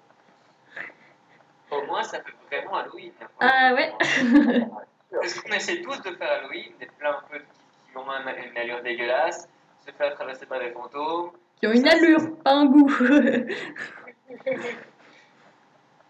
[1.77, 3.13] Au moins, ça fait vraiment Halloween.
[3.41, 3.93] Ah ouais
[5.11, 8.27] Parce qu'on essaie tous de faire Halloween, des plein un peu qui, qui ont un-
[8.37, 9.49] une allure dégueulasse,
[9.87, 11.31] se faire traverser par des fantômes.
[11.61, 12.91] Qui ont une allure, pas un goût.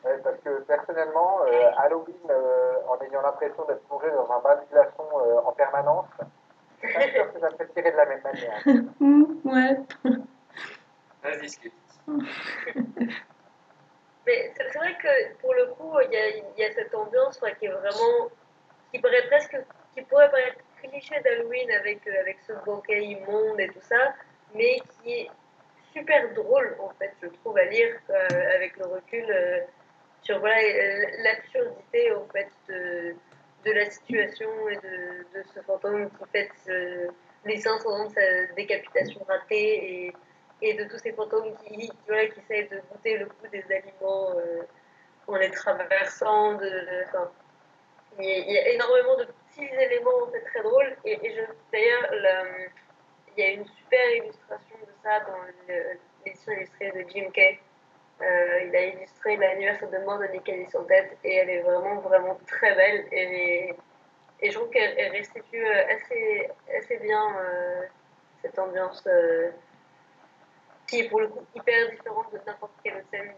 [0.05, 4.55] Ouais, parce que personnellement, euh, Halloween, euh, en ayant l'impression d'être plongé dans un bain
[4.57, 6.07] de glaçons euh, en permanence,
[6.81, 8.63] je suis pas sûr que j'apprécierais de la même manière.
[9.01, 9.77] Hmm, ouais.
[11.25, 11.73] Ça se discute.
[14.27, 17.41] Mais c'est vrai que pour le coup, il y a, il y a cette ambiance
[17.59, 18.29] qui est vraiment.
[18.97, 19.57] Qui paraît presque.
[19.95, 24.15] qui pourrait paraître cliché d'Halloween avec, euh, avec ce banquet immonde et tout ça,
[24.55, 25.31] mais qui est
[25.93, 29.61] super drôle en fait, je trouve, à lire euh, avec le recul euh,
[30.23, 33.15] sur voilà, euh, l'absurdité en fait de,
[33.65, 36.51] de la situation et de, de ce fantôme qui fête
[37.45, 40.15] les 500 ans de sa décapitation ratée et
[40.63, 44.33] et de tous ces fantômes qui, voilà, qui essayent de goûter le goût des aliments
[45.27, 46.55] en les traversant.
[46.55, 47.05] De,
[48.19, 50.97] il, y a, énormément de petits éléments en fait, très drôles.
[51.05, 52.71] Et, je, d'ailleurs,
[53.37, 57.61] il y a une super illustration de ça dans l'édition illustrée de Jim Kay.
[58.23, 62.01] Euh, il a illustré l'anniversaire de mort de Nickel sans tête et elle est vraiment,
[62.01, 63.07] vraiment très belle.
[63.13, 63.75] Et,
[64.43, 66.49] je trouve qu'elle elle restitue euh, assez,
[66.79, 67.83] assez bien euh,
[68.43, 69.07] cette ambiance.
[70.87, 73.35] qui est pour le coup hyper différente de n'importe quelle scène.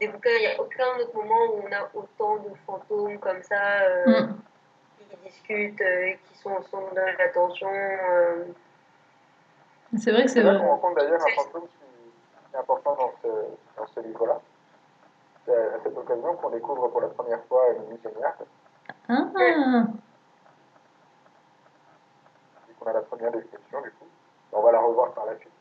[0.00, 3.42] Des bouquins, il n'y a aucun autre moment où on a autant de fantômes comme
[3.42, 4.36] ça euh, Hmm.
[4.98, 7.68] qui discutent, euh, et qui sont au centre de l'attention.
[7.72, 8.44] euh.
[9.98, 10.58] C'est vrai que c'est vrai.
[10.58, 13.28] qu'on rencontre d'ailleurs un fantôme qui est important dans ce,
[13.76, 14.40] dans ce livre-là.
[15.44, 18.34] C'est à cette occasion qu'on découvre pour la première fois Mimi Géniard,
[19.08, 19.28] Ah,
[22.78, 24.06] qu'on a la première description du coup.
[24.52, 25.52] On va la revoir par la suite.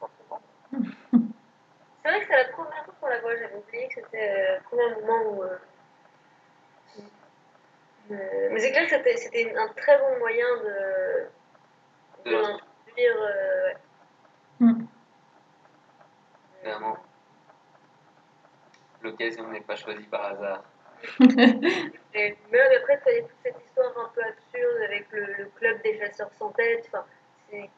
[2.31, 5.21] C'est la première fois qu'on la voit, j'avais oublié que c'était euh, le premier moment
[5.31, 5.43] où.
[5.43, 5.57] euh,
[8.11, 11.27] euh, mais c'est clair que c'était- c'était un très bon moyen de,
[12.25, 13.21] de l'introduire.
[13.21, 13.75] euh, ouais.
[14.61, 14.85] Hmm.
[16.61, 16.97] Clairement.
[19.01, 20.63] L'occasion n'est pas choisie par hasard.
[21.19, 25.45] Et même après, il y a toute cette histoire un peu absurde avec le, le
[25.57, 27.05] club des chasseurs sans tête, enfin,
[27.49, 27.69] c'est-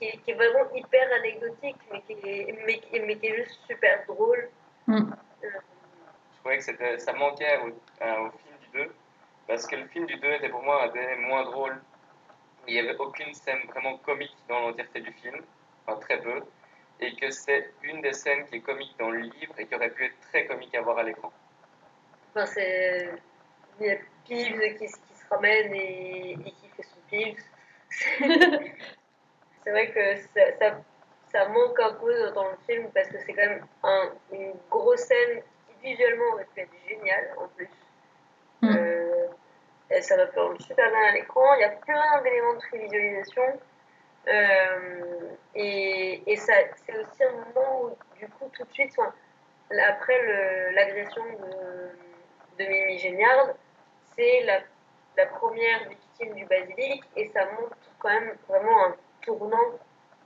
[0.00, 3.36] qui, est, qui est vraiment hyper anecdotique, mais qui est, mais, qui- mais qui est
[3.36, 4.48] juste super drôle.
[4.86, 5.12] Hmm.
[5.44, 5.48] Euh,
[6.32, 8.94] Je trouvais que c'était, ça manquait au, euh, au film du 2,
[9.46, 11.80] parce que le film du 2 était pour moi un des moins drôles.
[12.66, 15.42] Il n'y avait aucune scène vraiment comique dans l'entièreté du film,
[15.86, 16.42] enfin très peu,
[17.00, 19.90] et que c'est une des scènes qui est comique dans le livre et qui aurait
[19.90, 21.32] pu être très comique à voir à l'écran.
[22.34, 23.10] Enfin, c'est.
[23.80, 23.96] Il y a
[24.28, 24.96] Peeves qui, se
[25.30, 27.44] ramène et, et qui fait son Peeves.
[29.70, 30.80] c'est vrai que ça, ça,
[31.32, 35.00] ça manque un peu dans le film parce que c'est quand même un- une grosse
[35.00, 37.68] scène qui visuellement aurait pu être géniale en plus.
[38.62, 38.76] Hmm.
[38.76, 39.26] Euh,
[39.90, 41.54] et ça va faire super bien à l'écran.
[41.54, 43.60] Il y a plein d'éléments de prévisualisation.
[44.28, 46.52] Euh, et et ça,
[46.84, 49.12] c'est aussi un moment où, du coup, tout de suite, enfin,
[49.88, 53.48] après l'agression de, de Mimi Géniard,
[54.16, 54.60] c'est la,
[55.16, 59.78] la première victime du basilic et ça montre quand même vraiment un tournant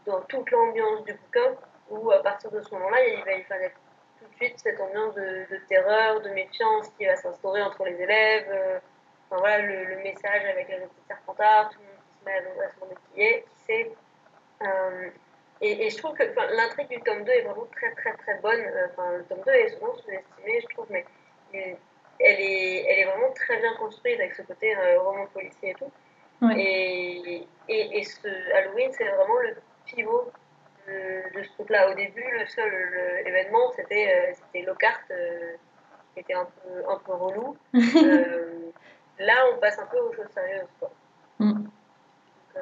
[0.06, 1.56] dans toute l'ambiance du bouquin
[1.90, 3.70] où à partir de ce moment-là, il va y avoir
[4.18, 8.46] tout de suite cette ambiance de, terreur, de méfiance qui va s'instaurer entre les élèves.
[8.48, 8.78] euh,
[9.30, 12.70] enfin, voilà, le, message avec les petits serpentards, tout le monde qui se met à,
[12.70, 13.92] se demander qui est, qui c'est.
[14.62, 15.10] Euh,
[15.60, 18.60] et, je trouve que l'intrigue du tome 2 est vraiment très très très bonne.
[18.60, 21.04] Euh, Enfin, le tome 2 est souvent sous-estimé, je trouve, mais
[21.52, 25.90] elle est, vraiment très bien construite avec ce côté roman policier et tout.
[26.48, 26.60] Ouais.
[26.60, 28.26] Et, et, et ce
[28.56, 29.54] Halloween, c'est vraiment le
[29.86, 30.30] pivot
[30.86, 31.90] de, de ce truc-là.
[31.90, 35.54] Au début, le seul le- événement, c'était euh, c'était Lockhart, euh,
[36.14, 37.56] qui était un peu, un peu relou.
[37.74, 38.70] Euh,
[39.18, 40.66] là, on passe un peu aux choses sérieuses.
[40.80, 40.90] Quoi.
[41.38, 41.66] Donc,
[42.56, 42.60] euh,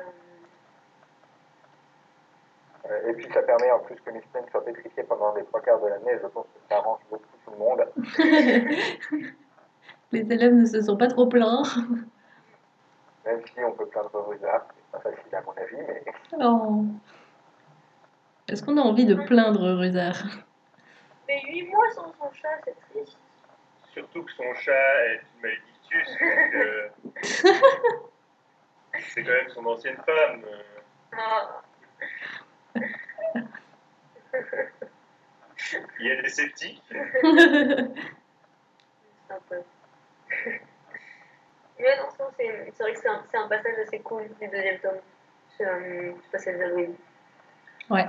[3.08, 5.80] Et puis ça permet en plus que Miss Payne soit pétrifiée pendant les trois quarts
[5.80, 6.18] de l'année.
[6.22, 7.86] Je pense que ça arrange beaucoup tout le monde.
[10.12, 11.62] Les élèves ne se sont pas trop plaints.
[13.24, 14.66] Même si on peut plaindre Rosard.
[14.90, 16.04] pas facile à mon avis, mais
[16.40, 16.84] Oh.
[18.48, 20.22] Est-ce qu'on a envie de plaindre Rusard
[21.28, 23.16] Mais 8 mois sans son chat, c'est triste.
[23.92, 24.72] Surtout que son chat
[25.06, 26.08] est une malédictus,
[26.54, 26.88] euh,
[29.14, 30.44] c'est quand même son ancienne femme.
[30.44, 30.62] euh.
[31.16, 31.62] Ah.
[36.00, 36.82] Il y a des sceptiques.
[41.82, 44.46] Mais non, sinon, c'est c'est vrai que c'est un, c'est un passage assez cool du
[44.48, 45.00] deuxième tome.
[45.58, 46.94] C'est un passage d'Halloween.
[47.90, 48.06] Ouais.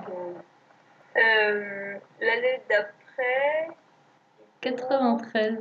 [1.17, 3.67] Euh, L'année d'après.
[4.61, 5.57] 93,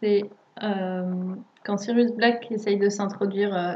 [0.00, 0.22] c'est
[0.62, 3.74] euh, quand Sirius Black essaye de s'introduire euh,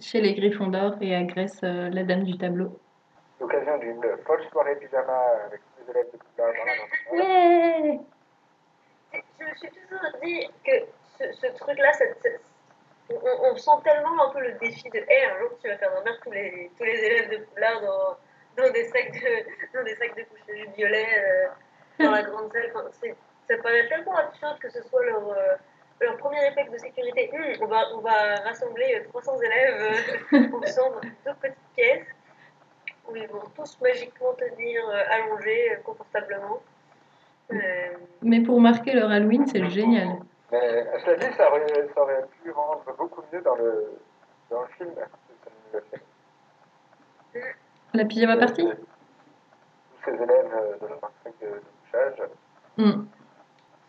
[0.00, 2.78] chez les Gryffondors et agresse euh, la dame du tableau.
[3.40, 7.18] l'occasion d'une folle soirée pyjama avec tous les élèves de Poudlard dans la grande salle.
[7.18, 8.00] Ouais
[9.38, 10.86] Je me suis toujours dit que
[11.18, 12.04] ce, ce truc-là, ça-
[13.10, 15.92] on, on sent tellement un peu le défi de hey, un jour tu vas faire
[15.92, 19.94] dormir tous les, tous les élèves de Poulard dans, dans des sacs de, dans des
[19.96, 22.70] sacs de coucher violets euh, dans la grande salle.
[22.74, 22.88] Enfin,
[23.48, 25.54] ça paraît tellement absurde que ce soit leur, euh,
[26.00, 27.30] leur premier réflexe de sécurité.
[27.32, 29.96] Hum, on, va, on va rassembler euh, 300 élèves
[30.32, 32.06] euh, ensemble dans deux petites pièces
[33.08, 36.60] où ils vont tous magiquement tenir euh, allongés euh, confortablement.
[37.52, 37.56] Euh,
[38.22, 40.08] Mais pour marquer leur Halloween, c'est génial.
[40.52, 43.98] Mais cela dit, ça aurait, ça aurait pu rendre beaucoup mieux dans le,
[44.50, 44.94] dans le film.
[47.32, 47.54] fait.
[47.94, 52.22] La pyjama party Tous ces élèves euh, de leur truc de, couchage.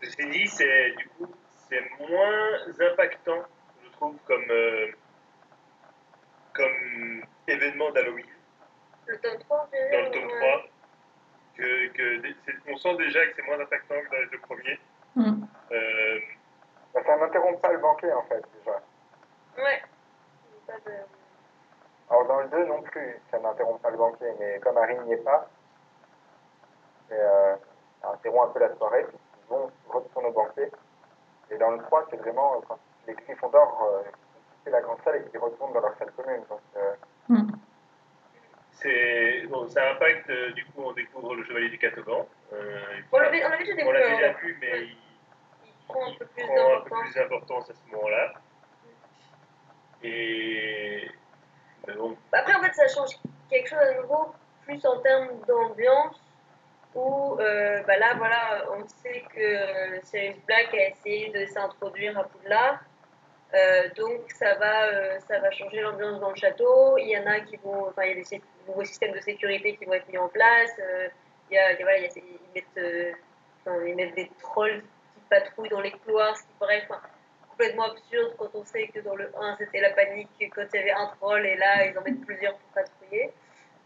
[0.01, 1.27] Ceci dit, c'est du coup,
[1.69, 2.49] c'est moins
[2.91, 3.43] impactant,
[3.83, 4.87] je trouve, comme, euh,
[6.53, 8.25] comme événement d'Halloween
[9.07, 10.39] le tome 3, je dans le tome ouais.
[10.39, 10.63] 3.
[11.55, 14.39] Que, que des- c'est- on sent déjà que c'est moins impactant que dans les deux
[14.39, 14.79] premiers.
[15.71, 16.19] Euh,
[17.05, 18.79] Ça n'interrompt pas le banquet, en fait, déjà.
[19.57, 19.81] Ouais.
[20.65, 20.91] Pas de...
[22.09, 25.13] Alors, dans le 2 non plus, ça n'interrompt pas le banquet, mais comme Harry n'y
[25.13, 25.47] est pas,
[27.11, 27.55] euh,
[28.01, 30.71] ça interrompt un peu la soirée, puis ils vont retourner au banquet.
[31.51, 34.03] Et dans le 3, c'est vraiment euh, quand les Gryffondors euh,
[34.63, 36.43] quittent la grande salle et qu'ils retournent dans leur salle commune.
[36.49, 36.93] Donc, euh,
[37.29, 37.51] Hmm.
[38.71, 42.25] c'est bon, ça impacte, euh, du coup, on découvre le Chevalier du Catogan.
[42.53, 42.79] Euh,
[43.11, 44.83] On l'avait déjà vu, mais Ouais.
[44.85, 45.06] il, Il
[45.87, 46.45] prend un peu plus
[47.15, 47.69] d'importance.
[47.69, 48.33] à ce moment-là.
[50.03, 51.09] Et
[51.87, 53.15] mais bon, Après, en fait, ça change
[53.49, 56.21] quelque chose à nouveau, plus en termes d'ambiance,
[56.93, 62.17] où euh, bah là, voilà, on sait que euh, Sirius Black a essayé de s'introduire
[62.19, 62.79] à Poudlard.
[63.53, 66.97] Euh, donc ça va, euh, ça va changer l'ambiance dans le château.
[66.97, 69.21] Il y en a qui vont, enfin il y a des sé- nouveaux systèmes de
[69.21, 70.71] sécurité qui vont être mis en place.
[70.79, 71.07] Euh,
[71.49, 73.05] il y a, voilà, il y a ces- ils mettent,
[73.87, 74.83] ils mettent des trolls
[75.27, 77.01] qui patrouillent dans les couloirs, ce qui paraît enfin,
[77.49, 80.83] complètement absurde quand on sait que dans le 1 c'était la panique quand il y
[80.83, 83.33] avait un troll et là ils en mettent plusieurs pour patrouiller.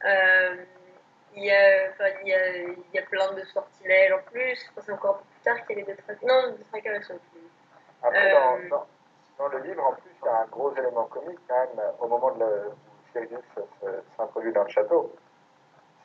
[0.06, 0.56] Euh,
[1.34, 4.70] il y, a, enfin, il, y a, il y a plein de sortilèges en plus.
[4.72, 6.28] Enfin, c'est encore un peu plus tard qu'il y avait des trackers.
[6.28, 7.48] Non, des ils sont plus.
[8.04, 8.70] après, Euh,
[9.38, 11.92] dans, le livre, en plus, il y a un gros élément comique, quand même, euh,
[12.00, 12.72] au moment de le,
[13.14, 13.46] Sirius
[14.18, 15.16] s'introduit dans le château.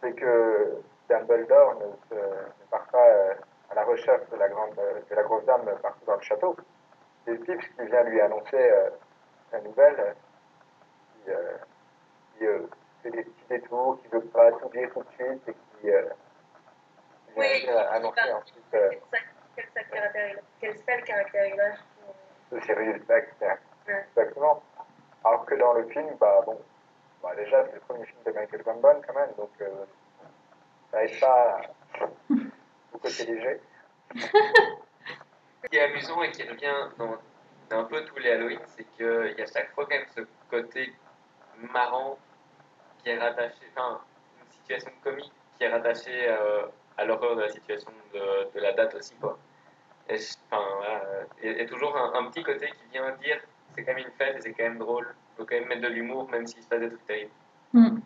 [0.01, 3.35] C'est que Dumbledore ne, se, ne part pas euh,
[3.71, 6.57] à la recherche de la, grande, de la grosse dame partout dans le château.
[7.25, 8.91] C'est Pips qui vient lui annoncer euh,
[9.53, 10.13] la nouvelle, euh,
[11.25, 11.57] qui, euh,
[12.39, 12.67] qui, euh,
[13.03, 16.03] fait des petits détours, qui veut pas tout dire tout de suite et qui, euh,
[17.35, 18.91] vient Oui, dire, annoncer ensuite euh,
[19.57, 21.73] quel sale caractère, quel sale caractère il a.
[22.53, 23.29] de Sirius Black.
[23.39, 23.47] c'est-
[23.89, 24.05] Ouais.
[24.17, 24.63] Exactement.
[25.25, 26.61] Alors que dans le film, bah bon,
[27.23, 29.85] bah déjà c'est le premier film de Michael Gambon quand même, donc euh,
[30.91, 31.61] ça aide pas
[32.97, 33.61] au côté léger.
[34.15, 37.17] Ce qui est amusant et qui revient dans,
[37.71, 40.23] dans un peu tous les Halloween, c'est qu'il y a chaque fois quand même ce
[40.51, 40.93] côté
[41.73, 42.19] marrant
[42.99, 44.01] qui est rattaché, enfin,
[44.43, 48.73] une situation comique qui est rattachée euh, à l'horreur de la situation de, de la
[48.73, 49.39] date aussi, quoi.
[50.09, 51.03] Et, je- enfin, voilà,
[51.43, 53.41] et, et toujours un, un petit côté qui vient dire
[53.75, 55.83] c'est quand même une fête et c'est quand même drôle, il faut quand même mettre
[55.83, 57.33] de l'humour même s'il se passe des trucs terribles.
[57.73, 57.99] Hmm.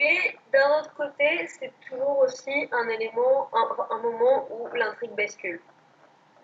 [0.00, 5.60] Mais d'un autre côté, c'est toujours aussi un élément, un, un moment où l'intrigue bascule.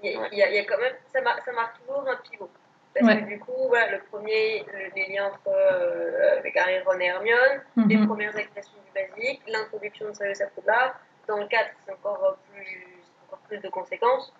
[0.02, 0.28] Il y, a, Ouais.
[0.32, 2.50] il y a- il y a quand même, ça, mar- ça marque toujours un pivot.
[2.94, 3.20] Parce Ouais.
[3.20, 7.62] que du coup, voilà, le premier, le- les liens entre euh, Harry, Ron et Hermione,
[7.88, 8.06] les Mhm.
[8.08, 10.98] premières agressions du basique, l'introduction de Sirius à Poudlard.
[11.28, 14.32] Dans le 4, c'est encore euh, plus, encore plus de conséquences.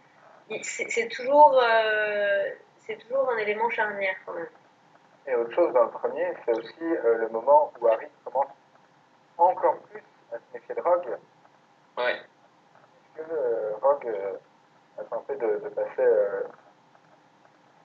[0.63, 4.49] C'est toujours, euh, c'est toujours un élément charnière quand même.
[5.27, 8.49] Et autre chose dans le premier, c'est aussi euh, le moment où Harry commence
[9.45, 11.19] encore plus à se méfier de Rogue,
[11.99, 12.21] Ouais,
[13.15, 14.37] puisque euh, Rogue euh,
[14.99, 16.43] a tenté de, de passer, euh,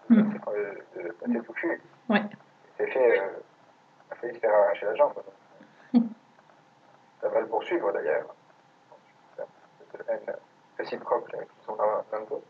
[0.09, 0.37] de Hmm.
[0.39, 1.81] passer, euh, de passer touchu.
[2.09, 2.21] Ouais.
[2.79, 3.27] Il s'est fait euh,
[4.11, 5.13] a failli se faire arracher la jambe.
[7.21, 8.35] Ça va le poursuivre d'ailleurs.
[9.37, 10.35] Cette haine
[10.77, 12.45] réciproque qu'ils ont l'un l'un de l'autre.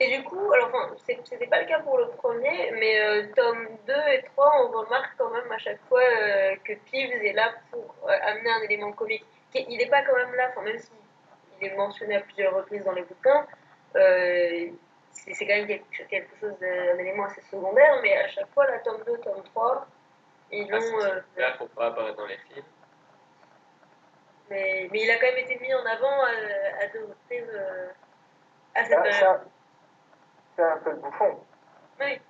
[0.00, 3.66] Et du coup, alors enfin, c'était pas le cas pour le premier, mais euh, tome
[3.86, 7.52] 2 et 3, on remarque quand même à chaque fois euh, que Peeves est là
[7.72, 9.24] pour euh, amener un élément comique.
[9.54, 12.92] Il n'est pas quand même là, enfin, même s'il est mentionné à plusieurs reprises dans
[12.92, 13.44] les bouquins,
[13.96, 14.68] euh,
[15.10, 18.78] c'est quand même quelque, quelque chose d'un élément assez secondaire, mais à chaque fois, la
[18.78, 19.86] tome 2, tome 3,
[20.52, 22.64] ils Ah, euh, super pour pas apparaître dans les films.
[24.48, 27.88] mais, mais il a quand même été mis en avant à, à deux reprises euh,
[28.76, 29.40] à cette Ah, période.
[30.58, 31.36] C'est un peu le bouffon.
[32.00, 32.20] Oui.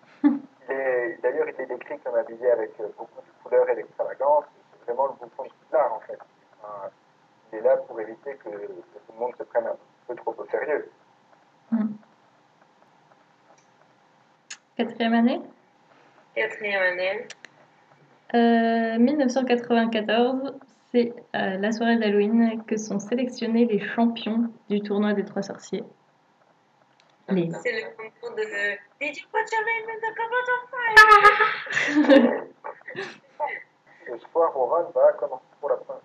[0.68, 4.44] Il est- D'ailleurs, il est décrit comme habillé avec euh, beaucoup de couleurs et d'extravagance.
[4.70, 6.18] C'est vraiment le bouffon de l'art, en fait.
[6.62, 6.90] Enfin,
[7.50, 10.34] il est là pour éviter que, que tout le monde se prenne un peu trop
[10.36, 10.90] au sérieux.
[14.76, 15.40] Quatrième année?
[16.34, 17.26] Quatrième année.
[18.34, 20.54] Euh, 1994,
[20.92, 25.82] c'est euh, la soirée d'Halloween que sont sélectionnés les champions du tournoi des trois sorciers.
[27.28, 28.42] C'est le concours de
[29.00, 32.44] Did you put your name in the cupboard of fire?
[34.06, 36.00] Le soir où Ron va commencer pour la pre-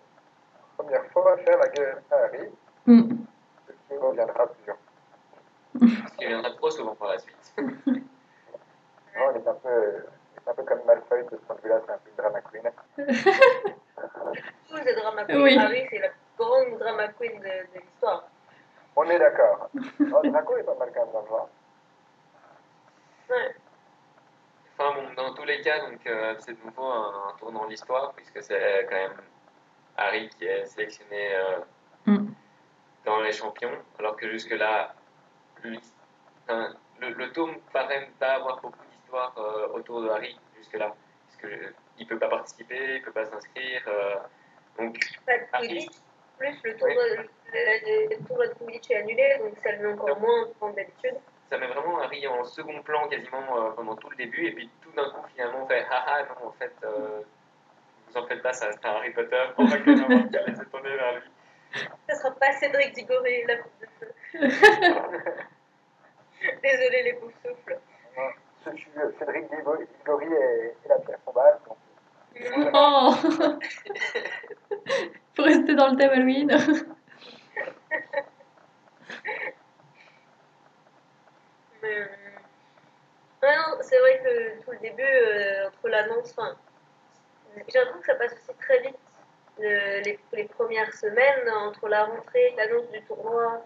[0.77, 2.49] première fois à faire la guerre à Harry,
[2.86, 3.15] Mm.
[3.67, 4.75] ce qui reviendra plus dur.
[6.09, 7.53] Ce qui viendra trop souvent par la suite.
[7.57, 10.05] Ron est un peu,
[10.36, 12.41] est un peu comme Malfoy de ce point de vue-là, c'est un peu une drama
[12.41, 12.69] queen.
[14.69, 15.41] Tous les drama queens.
[15.41, 15.57] Oui.
[15.57, 18.27] Harry, c'est la grande drama queen de, de l'histoire.
[18.95, 19.69] On est d'accord.
[19.75, 21.49] Oh, Draco est pas mal quand même dans le genre.
[23.29, 23.56] Ouais.
[24.77, 27.69] Enfin bon, dans tous les cas, donc euh, c'est de nouveau un, un tournant de
[27.71, 29.17] l'histoire, puisque c'est quand même
[29.97, 31.60] Harry qui est sélectionné euh,
[32.06, 32.34] Mm.
[33.06, 34.93] dans les champions, alors que jusque-là,
[35.63, 35.79] le,
[36.99, 40.93] le tome paraît ne pas avoir beaucoup d'histoire euh, autour de Harry jusque-là,
[41.29, 41.47] puisque
[41.97, 44.15] il peut pas participer, il peut pas s'inscrire, euh,
[44.77, 44.97] donc.
[46.37, 49.87] Plus le tour, de, le, le- le tour de Quidditch est annulé, donc ça le
[49.87, 51.15] met encore moins en d'habitude.
[51.49, 54.69] ça met vraiment Harry en second plan quasiment euh, pendant tout le début, et puis
[54.81, 57.21] tout d'un coup finalement on fait haha non en fait euh,
[58.09, 60.43] vous en faites pas, ça reste un Harry Potter, on va quand même avoir qu'à
[60.43, 61.29] laisser tourner vers lui.
[62.09, 64.13] Ça sera pas Cédric Diggory, la coupe de feu.
[66.61, 67.79] Désolé les bouffes souffles.
[68.63, 71.59] Cédric Diggory et, et la pierre tombale.
[71.67, 71.77] Donc,
[72.73, 73.13] Oh
[75.35, 76.47] Faut rester dans le thème Halloween.
[81.81, 82.05] Mais, euh,
[83.81, 86.55] c'est vrai que tout le début, euh, entre l'annonce, enfin,
[87.55, 88.97] j'ai l'impression que ça passe aussi très vite.
[89.59, 93.65] Le- les, les premières semaines, entre la rentrée, l'annonce du tournoi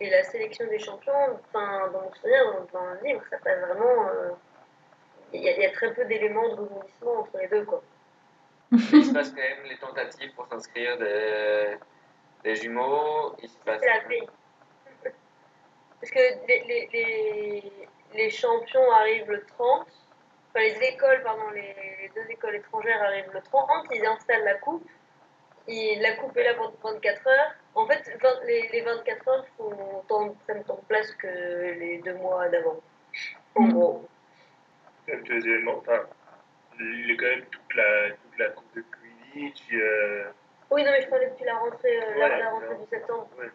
[0.00, 4.08] et la sélection des champions, dans mon souvenir, dans, le livre, ça passe vraiment.
[4.08, 4.30] euh,
[5.32, 7.82] il y a très peu d'éléments de rebondissement entre les deux, quoi.
[8.72, 11.76] Il se passe quand même les tentatives pour s'inscrire des,
[12.44, 13.80] des jumeaux, il se passe...
[13.80, 14.28] C'est la veille.
[16.00, 17.72] Parce que les, les, les,
[18.14, 23.40] les champions arrivent le 30, enfin les écoles, pardon, les, deux écoles étrangères arrivent le
[23.42, 24.86] 30, ils installent la coupe,
[25.66, 27.54] et la coupe est là pour 24 heures.
[27.74, 31.98] En fait, vingt- les, les 24 heures font autant, prennent autant de place que les
[31.98, 32.80] deux mois d'avant.
[33.56, 33.72] En Mm.
[33.72, 34.08] gros.
[35.24, 36.02] Deuxièmement, enfin,
[36.78, 39.62] il y a quand même toute la, la coupe de Quidditch.
[39.72, 40.30] euh,
[40.70, 43.28] Oui, non, mais je parlais depuis la rentrée, euh, la, rentrée du septembre.
[43.38, 43.50] ouais.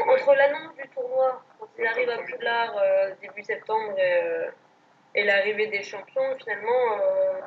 [0.00, 4.50] Entre l'annonce du tournoi, quand il arrive à Poudlard euh, début septembre et, euh,
[5.16, 7.40] et l'arrivée des champions, finalement, euh,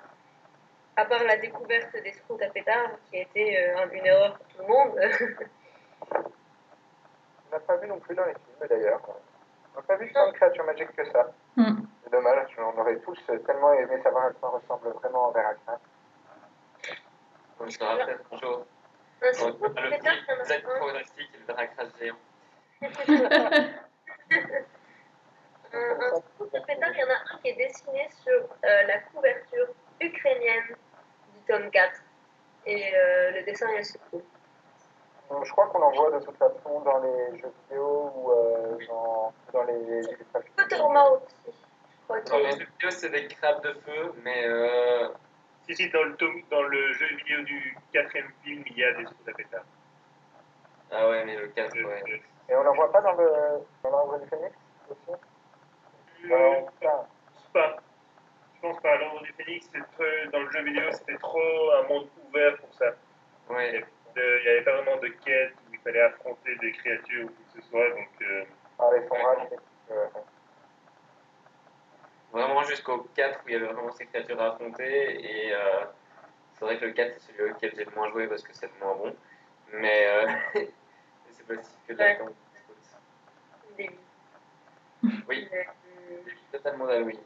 [0.98, 4.48] à part la découverte des scouts à pétard, qui a été euh, une erreur pour
[4.48, 5.00] tout le monde,
[6.12, 9.02] on n'a pas vu non plus dans les films d'ailleurs.
[9.74, 11.32] On n'a pas vu tant de créatures magiques que ça.
[11.56, 11.84] Mm.
[12.12, 15.80] C'est dommage, on aurait tous euh, tellement aimé savoir à quoi ressemble vraiment peut-être
[18.32, 18.66] un jour.
[19.22, 19.32] va à
[20.36, 22.18] le Z fantastique et le dracras géant.
[25.74, 26.20] Un,
[26.68, 29.68] pétard, il y en a un qui est dessiné sur euh, la couverture
[30.02, 30.76] ukrainienne
[31.34, 31.94] du tome 4.
[32.66, 34.22] Et euh, le dessin est assez cool.
[35.30, 38.78] Donc, je crois qu'on en voit de toute façon dans les jeux vidéo ou euh,
[38.90, 40.52] dans, dans les illustrations.
[40.58, 41.71] Pottermouth aussi,
[42.30, 45.08] Dans les jeux vidéo, c'est des crabes de feu, mais euh,
[45.64, 48.94] Si, si, dans le, tome- dans le jeu vidéo du quatrième film, il y a
[48.94, 49.64] des scouts à pétard.
[50.92, 52.22] Ah ouais, mais le 4, Euh, ouais.
[52.50, 53.32] Et on n'en voit pas dans le
[53.84, 54.54] dans l'ordre du Phénix
[54.90, 55.12] aussi?
[55.12, 57.78] Euh, Euh, je pense pas.
[58.56, 58.98] Je pense pas.
[58.98, 59.70] L'ordre du Phénix,
[60.34, 62.94] dans le jeu vidéo, c'était trop un monde ouvert pour ça.
[63.50, 63.84] Ouais,
[64.18, 67.28] Euh, Il n'y avait pas vraiment de quête où il fallait affronter des créatures ou
[67.30, 67.90] quoi que ce soit.
[67.92, 68.44] Donc, euh,
[68.80, 70.08] Ah, les c'est- euh,
[72.32, 75.22] vraiment jusqu'au 4 où il y avait vraiment ces créatures à affronter.
[75.48, 75.86] Et euh,
[76.56, 78.68] c'est vrai que le 4, c'est celui auquel j'ai le moins joué parce que c'est
[78.68, 79.16] le moins bon.
[79.74, 80.28] Mais euh,
[81.32, 81.98] c'est possible que de.
[83.78, 84.00] Des-
[85.28, 85.50] Oui,
[86.52, 87.20] totalement d'Halloween.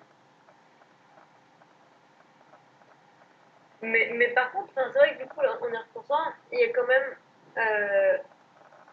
[3.81, 6.63] Mais, mais par contre, c'est vrai que du coup, là, en y repensant, il y
[6.63, 7.15] a quand même
[7.57, 8.17] euh,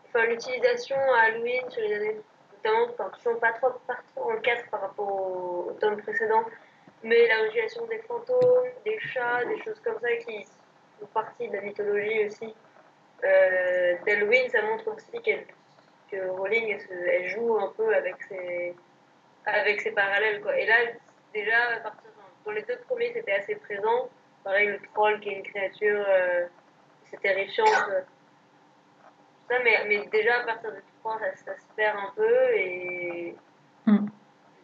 [0.07, 2.21] enfin, l'utilisation à Halloween sur les années,
[2.65, 6.45] notamment quand ils sont pas trop partout en 4 par rapport au, au tome précédent,
[7.03, 10.45] mais la utilisation des fantômes, des chats, des choses comme ça qui
[11.01, 12.55] font partie de la mythologie aussi
[13.25, 13.95] euh,
[14.51, 15.23] ça montre aussi
[16.11, 18.75] que Rowling elle, joue un peu avec ses,
[19.47, 20.43] avec ses parallèles.
[20.43, 20.59] Quoi.
[20.59, 20.75] Et là,
[21.33, 24.11] déjà, à partir, enfin, dans les deux premiers, c'était assez présent.
[24.45, 26.47] Pareil, le troll qui est une créature, euh,
[27.05, 27.67] c'est terrifiant.
[27.67, 32.55] ça, mais, mais déjà, à partir du 3, ça, ça se perd un peu.
[32.55, 33.37] Et
[33.87, 34.07] Mm.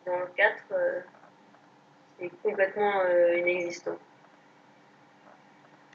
[0.07, 1.01] dans le 4, euh,
[2.19, 3.97] c'est complètement euh, inexistant.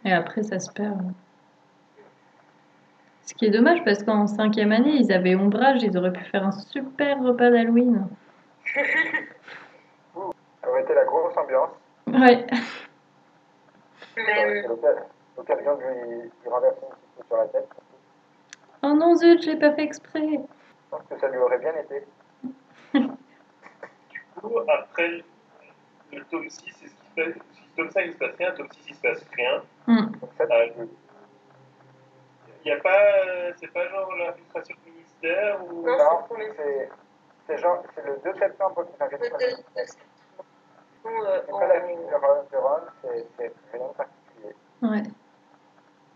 [0.06, 1.00] Et après, ça se perd.
[3.22, 6.46] Ce qui est dommage parce qu'en cinquième année, ils avaient ombrage, ils auraient pu faire
[6.46, 8.06] un super repas d'Halloween.
[10.64, 11.72] Ça aurait été la grosse ambiance.
[12.08, 12.46] Ouais.
[14.18, 17.70] Mais, l'occasion- de lui, lui renverser un petit peu sur la tête.
[18.84, 20.21] Oh non, zut, je l'ai pas fait exprès.
[20.21, 20.38] Je
[20.89, 22.05] pense que ça lui aurait bien été.
[22.93, 25.23] Du coup, après le,
[26.11, 27.43] le tome 6, c'est ce qui se passe.
[27.75, 28.51] Tome 5, il se passe rien.
[28.51, 29.63] Tome 6, il se passe rien.
[29.88, 30.05] Hmm.
[30.19, 30.88] Donc ça, Il
[32.65, 32.89] n'y a pas.
[33.27, 35.86] euh, C'est pas genre l'infiltration du ministère ou.
[35.86, 35.97] Non.
[35.97, 36.88] non, c'est le
[37.47, 39.19] c'est genre- c'est le 2 septembre qui le s'invite.
[39.21, 39.27] 2
[39.86, 40.45] septembre.
[41.03, 41.88] Bon, euh, C'est pas la en-
[42.43, 42.57] de
[43.01, 44.55] c'est c'est rien de particulier.
[44.81, 45.03] Ouais.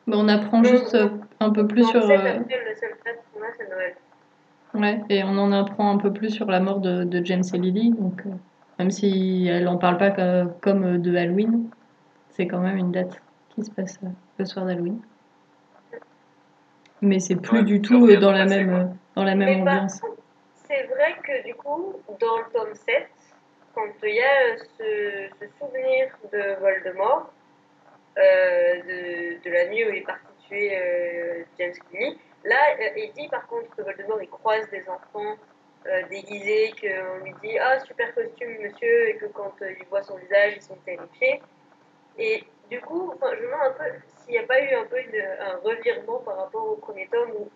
[0.07, 2.01] Bon, on apprend juste euh, un peu plus sur.
[2.01, 3.95] 7 euh, avril, le seul date qu'on a, c'est Noël.
[4.73, 7.57] Ouais, et on en apprend un peu plus sur la mort de, de James et
[7.57, 7.91] Lily.
[7.91, 8.29] Donc, euh,
[8.79, 11.69] même si elle en parle pas co- comme euh, de Halloween,
[12.29, 15.01] c'est quand même une date qui se passe euh, le soir d'Halloween.
[17.01, 18.79] Mais c'est plus Ouais, du tout euh, dans la même, quoi.
[18.79, 18.85] euh,
[19.15, 20.01] dans la même Mais ambiance.
[20.67, 23.07] c'est vrai que du coup, dans le tome 7,
[23.75, 27.36] quand il y a euh, ce, ce souvenir de Voldemort, euh,
[28.17, 33.11] de, de la nuit où il est parti tuer euh, James Cleary, là, euh, il
[33.13, 35.35] dit par contre que Voldemort, il croise des enfants
[35.85, 40.03] euh, déguisés, qu'on lui dit «Ah, super costume, monsieur», et que quand euh, il voit
[40.03, 41.41] son visage, ils sont terrifiés.
[42.17, 43.83] Et du coup, je me demande un peu
[44.23, 47.49] s'il n'y a pas eu un peu un revirement par rapport au premier tome où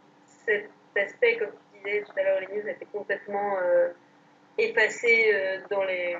[0.45, 3.89] cet aspect, comme tu disais tout à l'heure, les news, a été complètement euh,
[4.57, 6.15] effacé euh, dans les.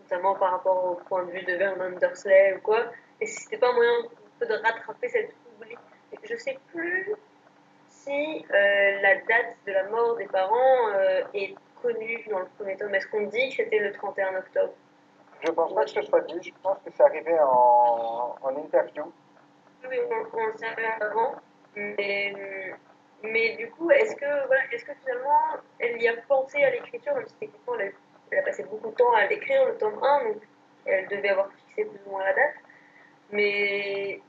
[0.00, 2.86] notamment par rapport au point de vue de Vernon Dursley ou quoi.
[3.22, 3.92] Et si c'était pas un moyen
[4.40, 5.76] de rattraper cet oubli.
[6.24, 7.14] Je sais plus
[7.88, 12.76] si euh, la date de la mort des parents euh, est connue dans le premier
[12.76, 12.92] tome.
[12.96, 14.72] Est-ce qu'on dit que c'était le 31 octobre?
[15.40, 19.04] Je pense pas que ce soit dit, je pense que c'est arrivé en, en interview.
[19.88, 21.36] Oui, on, on le savait avant.
[21.76, 22.74] Mais,
[23.22, 27.14] mais du coup, est-ce que, voilà, est-ce que finalement, elle y a pensé à l'écriture,
[27.14, 27.92] même si techniquement, elle a,
[28.32, 30.42] elle a passé beaucoup de temps à l'écrire, le tome 1, donc
[30.86, 32.54] elle devait avoir fixé plus ou moins la date?
[33.32, 34.20] Mais,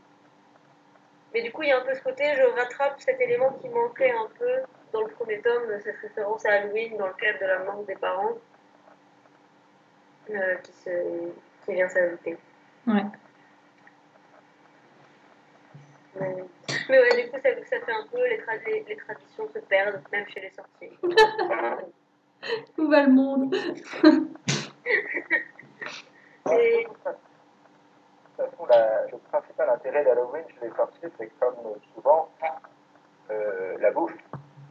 [1.33, 3.67] mais du coup, il y a un peu ce côté, je rattrape cet élément qui
[3.69, 4.61] manquait un peu
[4.93, 7.95] dans le premier tome, cette référence à Halloween dans le cadre de la mort des
[7.95, 8.37] parents,
[10.29, 11.31] euh, qui, se,
[11.65, 12.37] qui vient s'ajouter.
[12.87, 13.03] Ouais.
[16.19, 16.35] Mais,
[16.89, 19.59] mais ouais, du coup, ça, ça fait un peu, les, tra- les, les traditions se
[19.59, 20.97] perdent, même chez les sorciers.
[22.77, 23.55] Où va le monde
[26.51, 26.87] Et-
[28.37, 31.55] De toute façon, la- le principal intérêt d'Halloween chez les sorciers, c'est que comme
[31.95, 32.29] souvent,
[33.29, 34.13] euh, la bouffe.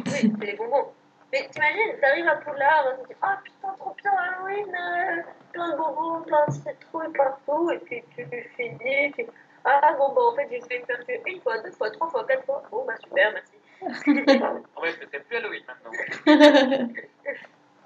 [0.06, 0.92] Oui, c'est les bonbons.
[1.32, 5.70] Mais t'imagines, t'arrives à Poudlard, tu te dis Ah putain, trop bien Halloween, euh, plein
[5.72, 9.26] de bonbons, plein de citrouilles partout, et puis tu finis, tu
[9.64, 12.24] Ah bon, bah en fait, j'ai fait une perfume une fois, deux fois, trois fois,
[12.26, 12.62] quatre fois.
[12.70, 13.52] Bon, bah super, merci.
[14.76, 15.92] En vrai, ce serait plus Halloween maintenant.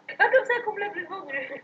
[0.09, 1.63] C'est pas comme ça qu'on me l'a plus vendu.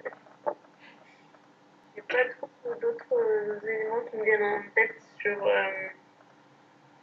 [1.94, 2.48] J'ai pas trop
[2.80, 5.88] d'autres euh, éléments qui me viennent en tête sur, euh,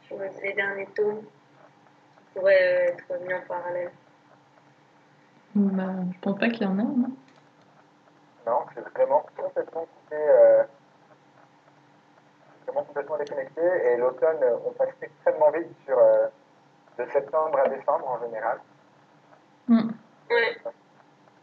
[0.03, 3.91] sur les derniers tomes qui pourraient euh, être mis en parallèle.
[5.55, 6.81] bah, Je pense pas qu'il y en a.
[6.81, 7.11] hein.
[8.47, 10.63] Non, c'est vraiment complètement coupé, euh,
[12.65, 13.61] vraiment complètement déconnecté.
[13.61, 16.27] Et l'automne, on passe extrêmement vite sur euh,
[16.97, 18.59] de septembre à décembre en général.
[19.67, 19.89] Mm.
[20.31, 20.57] Ouais.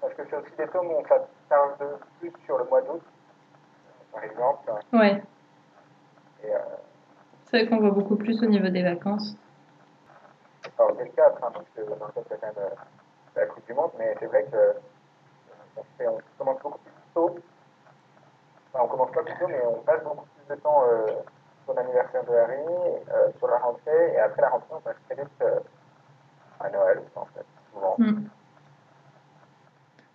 [0.00, 3.02] Parce que c'est aussi des tomes où on s'attarde plus sur le mois d'août,
[4.16, 4.72] par exemple.
[4.94, 5.22] Ouais,
[6.44, 6.58] euh,
[7.44, 9.36] c'est vrai qu'on voit beaucoup plus au niveau des vacances.
[10.78, 12.74] alors, c'est le cas, parce que dans le cas, c'est quand même euh,
[13.36, 14.72] la Coupe du Monde, mais c'est vrai que euh,
[15.76, 17.38] on, fait- on commence beaucoup plus tôt
[18.72, 21.06] enfin, on commence pas plus tôt, mais on passe beaucoup plus de temps euh,
[21.64, 22.56] sur l'anniversaire de Harry,
[23.12, 25.44] euh, sur la rentrée, et après la rentrée, on passe très vite
[26.60, 27.96] à Noël, en fait, souvent.
[27.98, 28.26] Hmm.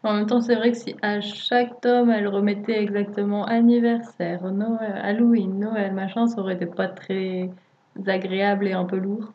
[0.04, 5.00] En même temps, c'est vrai que si à chaque tome, elle remettait exactement anniversaire, Noël,
[5.04, 7.50] Halloween, Noël, machin, ça aurait été pas très
[8.08, 9.32] agréable et un peu lourd.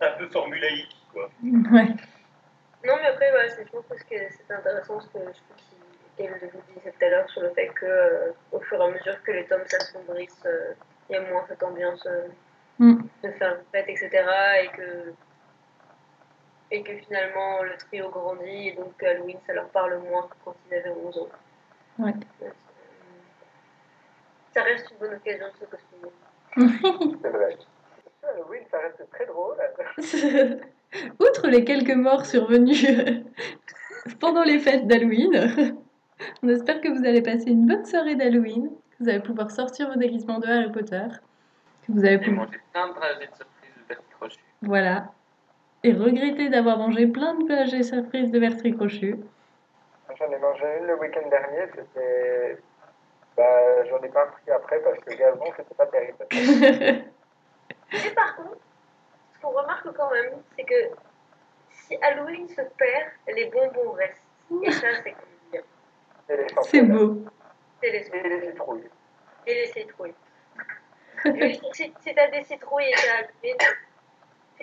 [0.00, 1.28] Un peu formulaïque, quoi.
[1.42, 1.88] Ouais.
[2.86, 6.26] Non, mais après, voilà, c'est- je trouve que c'est intéressant ce que je trouve qu'il-
[6.28, 8.88] qu'elle vous disait tout à l'heure sur le fait que, euh, au fur et à
[8.90, 10.72] mesure que les tomes s'assombrissent, euh,
[11.08, 12.28] il y a moins cette ambiance euh,
[12.78, 13.02] Mm.
[13.24, 14.10] de faire une fête, etc.
[14.64, 15.12] Et que,
[16.74, 20.56] et que finalement le trio grandit et donc Halloween ça leur parle moins que quand
[20.68, 21.28] ils avaient 11 ans.
[22.00, 22.12] Ouais.
[22.42, 22.48] Euh,
[24.52, 26.10] Ça reste une bonne occasion de se costumer.
[27.22, 27.56] C'est vrai.
[28.24, 29.56] Halloween, ça reste très drôle.
[31.20, 32.84] Outre les quelques morts survenus
[34.20, 35.76] pendant les fêtes d'Halloween,
[36.42, 39.92] on espère que vous allez passer une bonne soirée d'Halloween, que vous allez pouvoir sortir
[39.92, 41.06] vos déguisements de Harry Potter,
[41.86, 42.46] que vous allez pouvoir...
[42.46, 44.26] manger plein de dragées de.
[44.62, 45.12] Voilà.
[45.84, 49.16] Et regretter d'avoir mangé plein de plagets surprises de Bertrand Crochu.
[50.18, 52.56] J'en ai mangé une le week-end dernier, c'était.
[53.36, 56.24] Bah, j'en ai pas pris après parce que gazon, c'était pas terrible.
[57.92, 58.56] Mais par contre,
[59.34, 60.74] ce qu'on remarque quand même, c'est que
[61.68, 64.22] si Halloween se perd, les bonbons restent.
[64.62, 65.64] Et ça, c'est quand même
[66.46, 66.46] bien.
[66.62, 67.24] C'est beau.
[67.82, 68.88] C'est les Et les citrouilles.
[69.46, 70.14] Et les citrouilles.
[71.24, 73.58] Si t'as des citrouilles et t'as Halloween.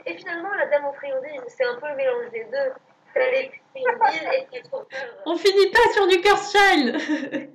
[0.06, 2.74] Et finalement, la dame aux friandises, c'est un peu le mélange des deux.
[3.14, 5.24] T'as les friandises et t'as trop peur.
[5.26, 6.96] On finit pas sur du Curse Child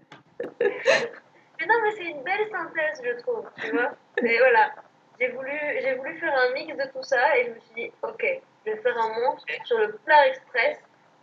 [1.58, 3.92] Mais non, mais c'est une belle synthèse, je trouve, tu vois.
[4.22, 4.74] Et voilà,
[5.18, 7.92] j'ai voulu, j'ai voulu faire un mix de tout ça et je me suis dit,
[8.02, 10.78] ok, je vais faire un monstre sur le plat express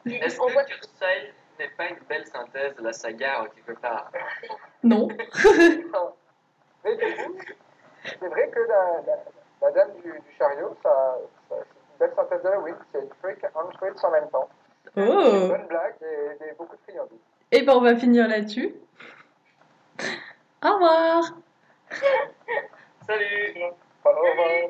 [0.05, 4.11] Est-ce que Curside n'est pas une belle synthèse de la saga quelque part?
[4.81, 5.07] Non.
[6.83, 7.37] Mais du coup,
[8.03, 9.23] c'est vrai que la, la,
[9.63, 11.17] la dame du, du chariot, ça,
[11.49, 12.75] ça- c'est une belle synthèse d'Halloween.
[12.91, 14.49] C'est trick and treats en même temps.
[14.95, 17.17] Une Oh bonne blague et, et beaucoup de friandises.
[17.51, 18.75] Et ben on va finir là-dessus.
[20.63, 21.23] Au revoir
[23.07, 23.55] Salut
[24.05, 24.69] Au revoir.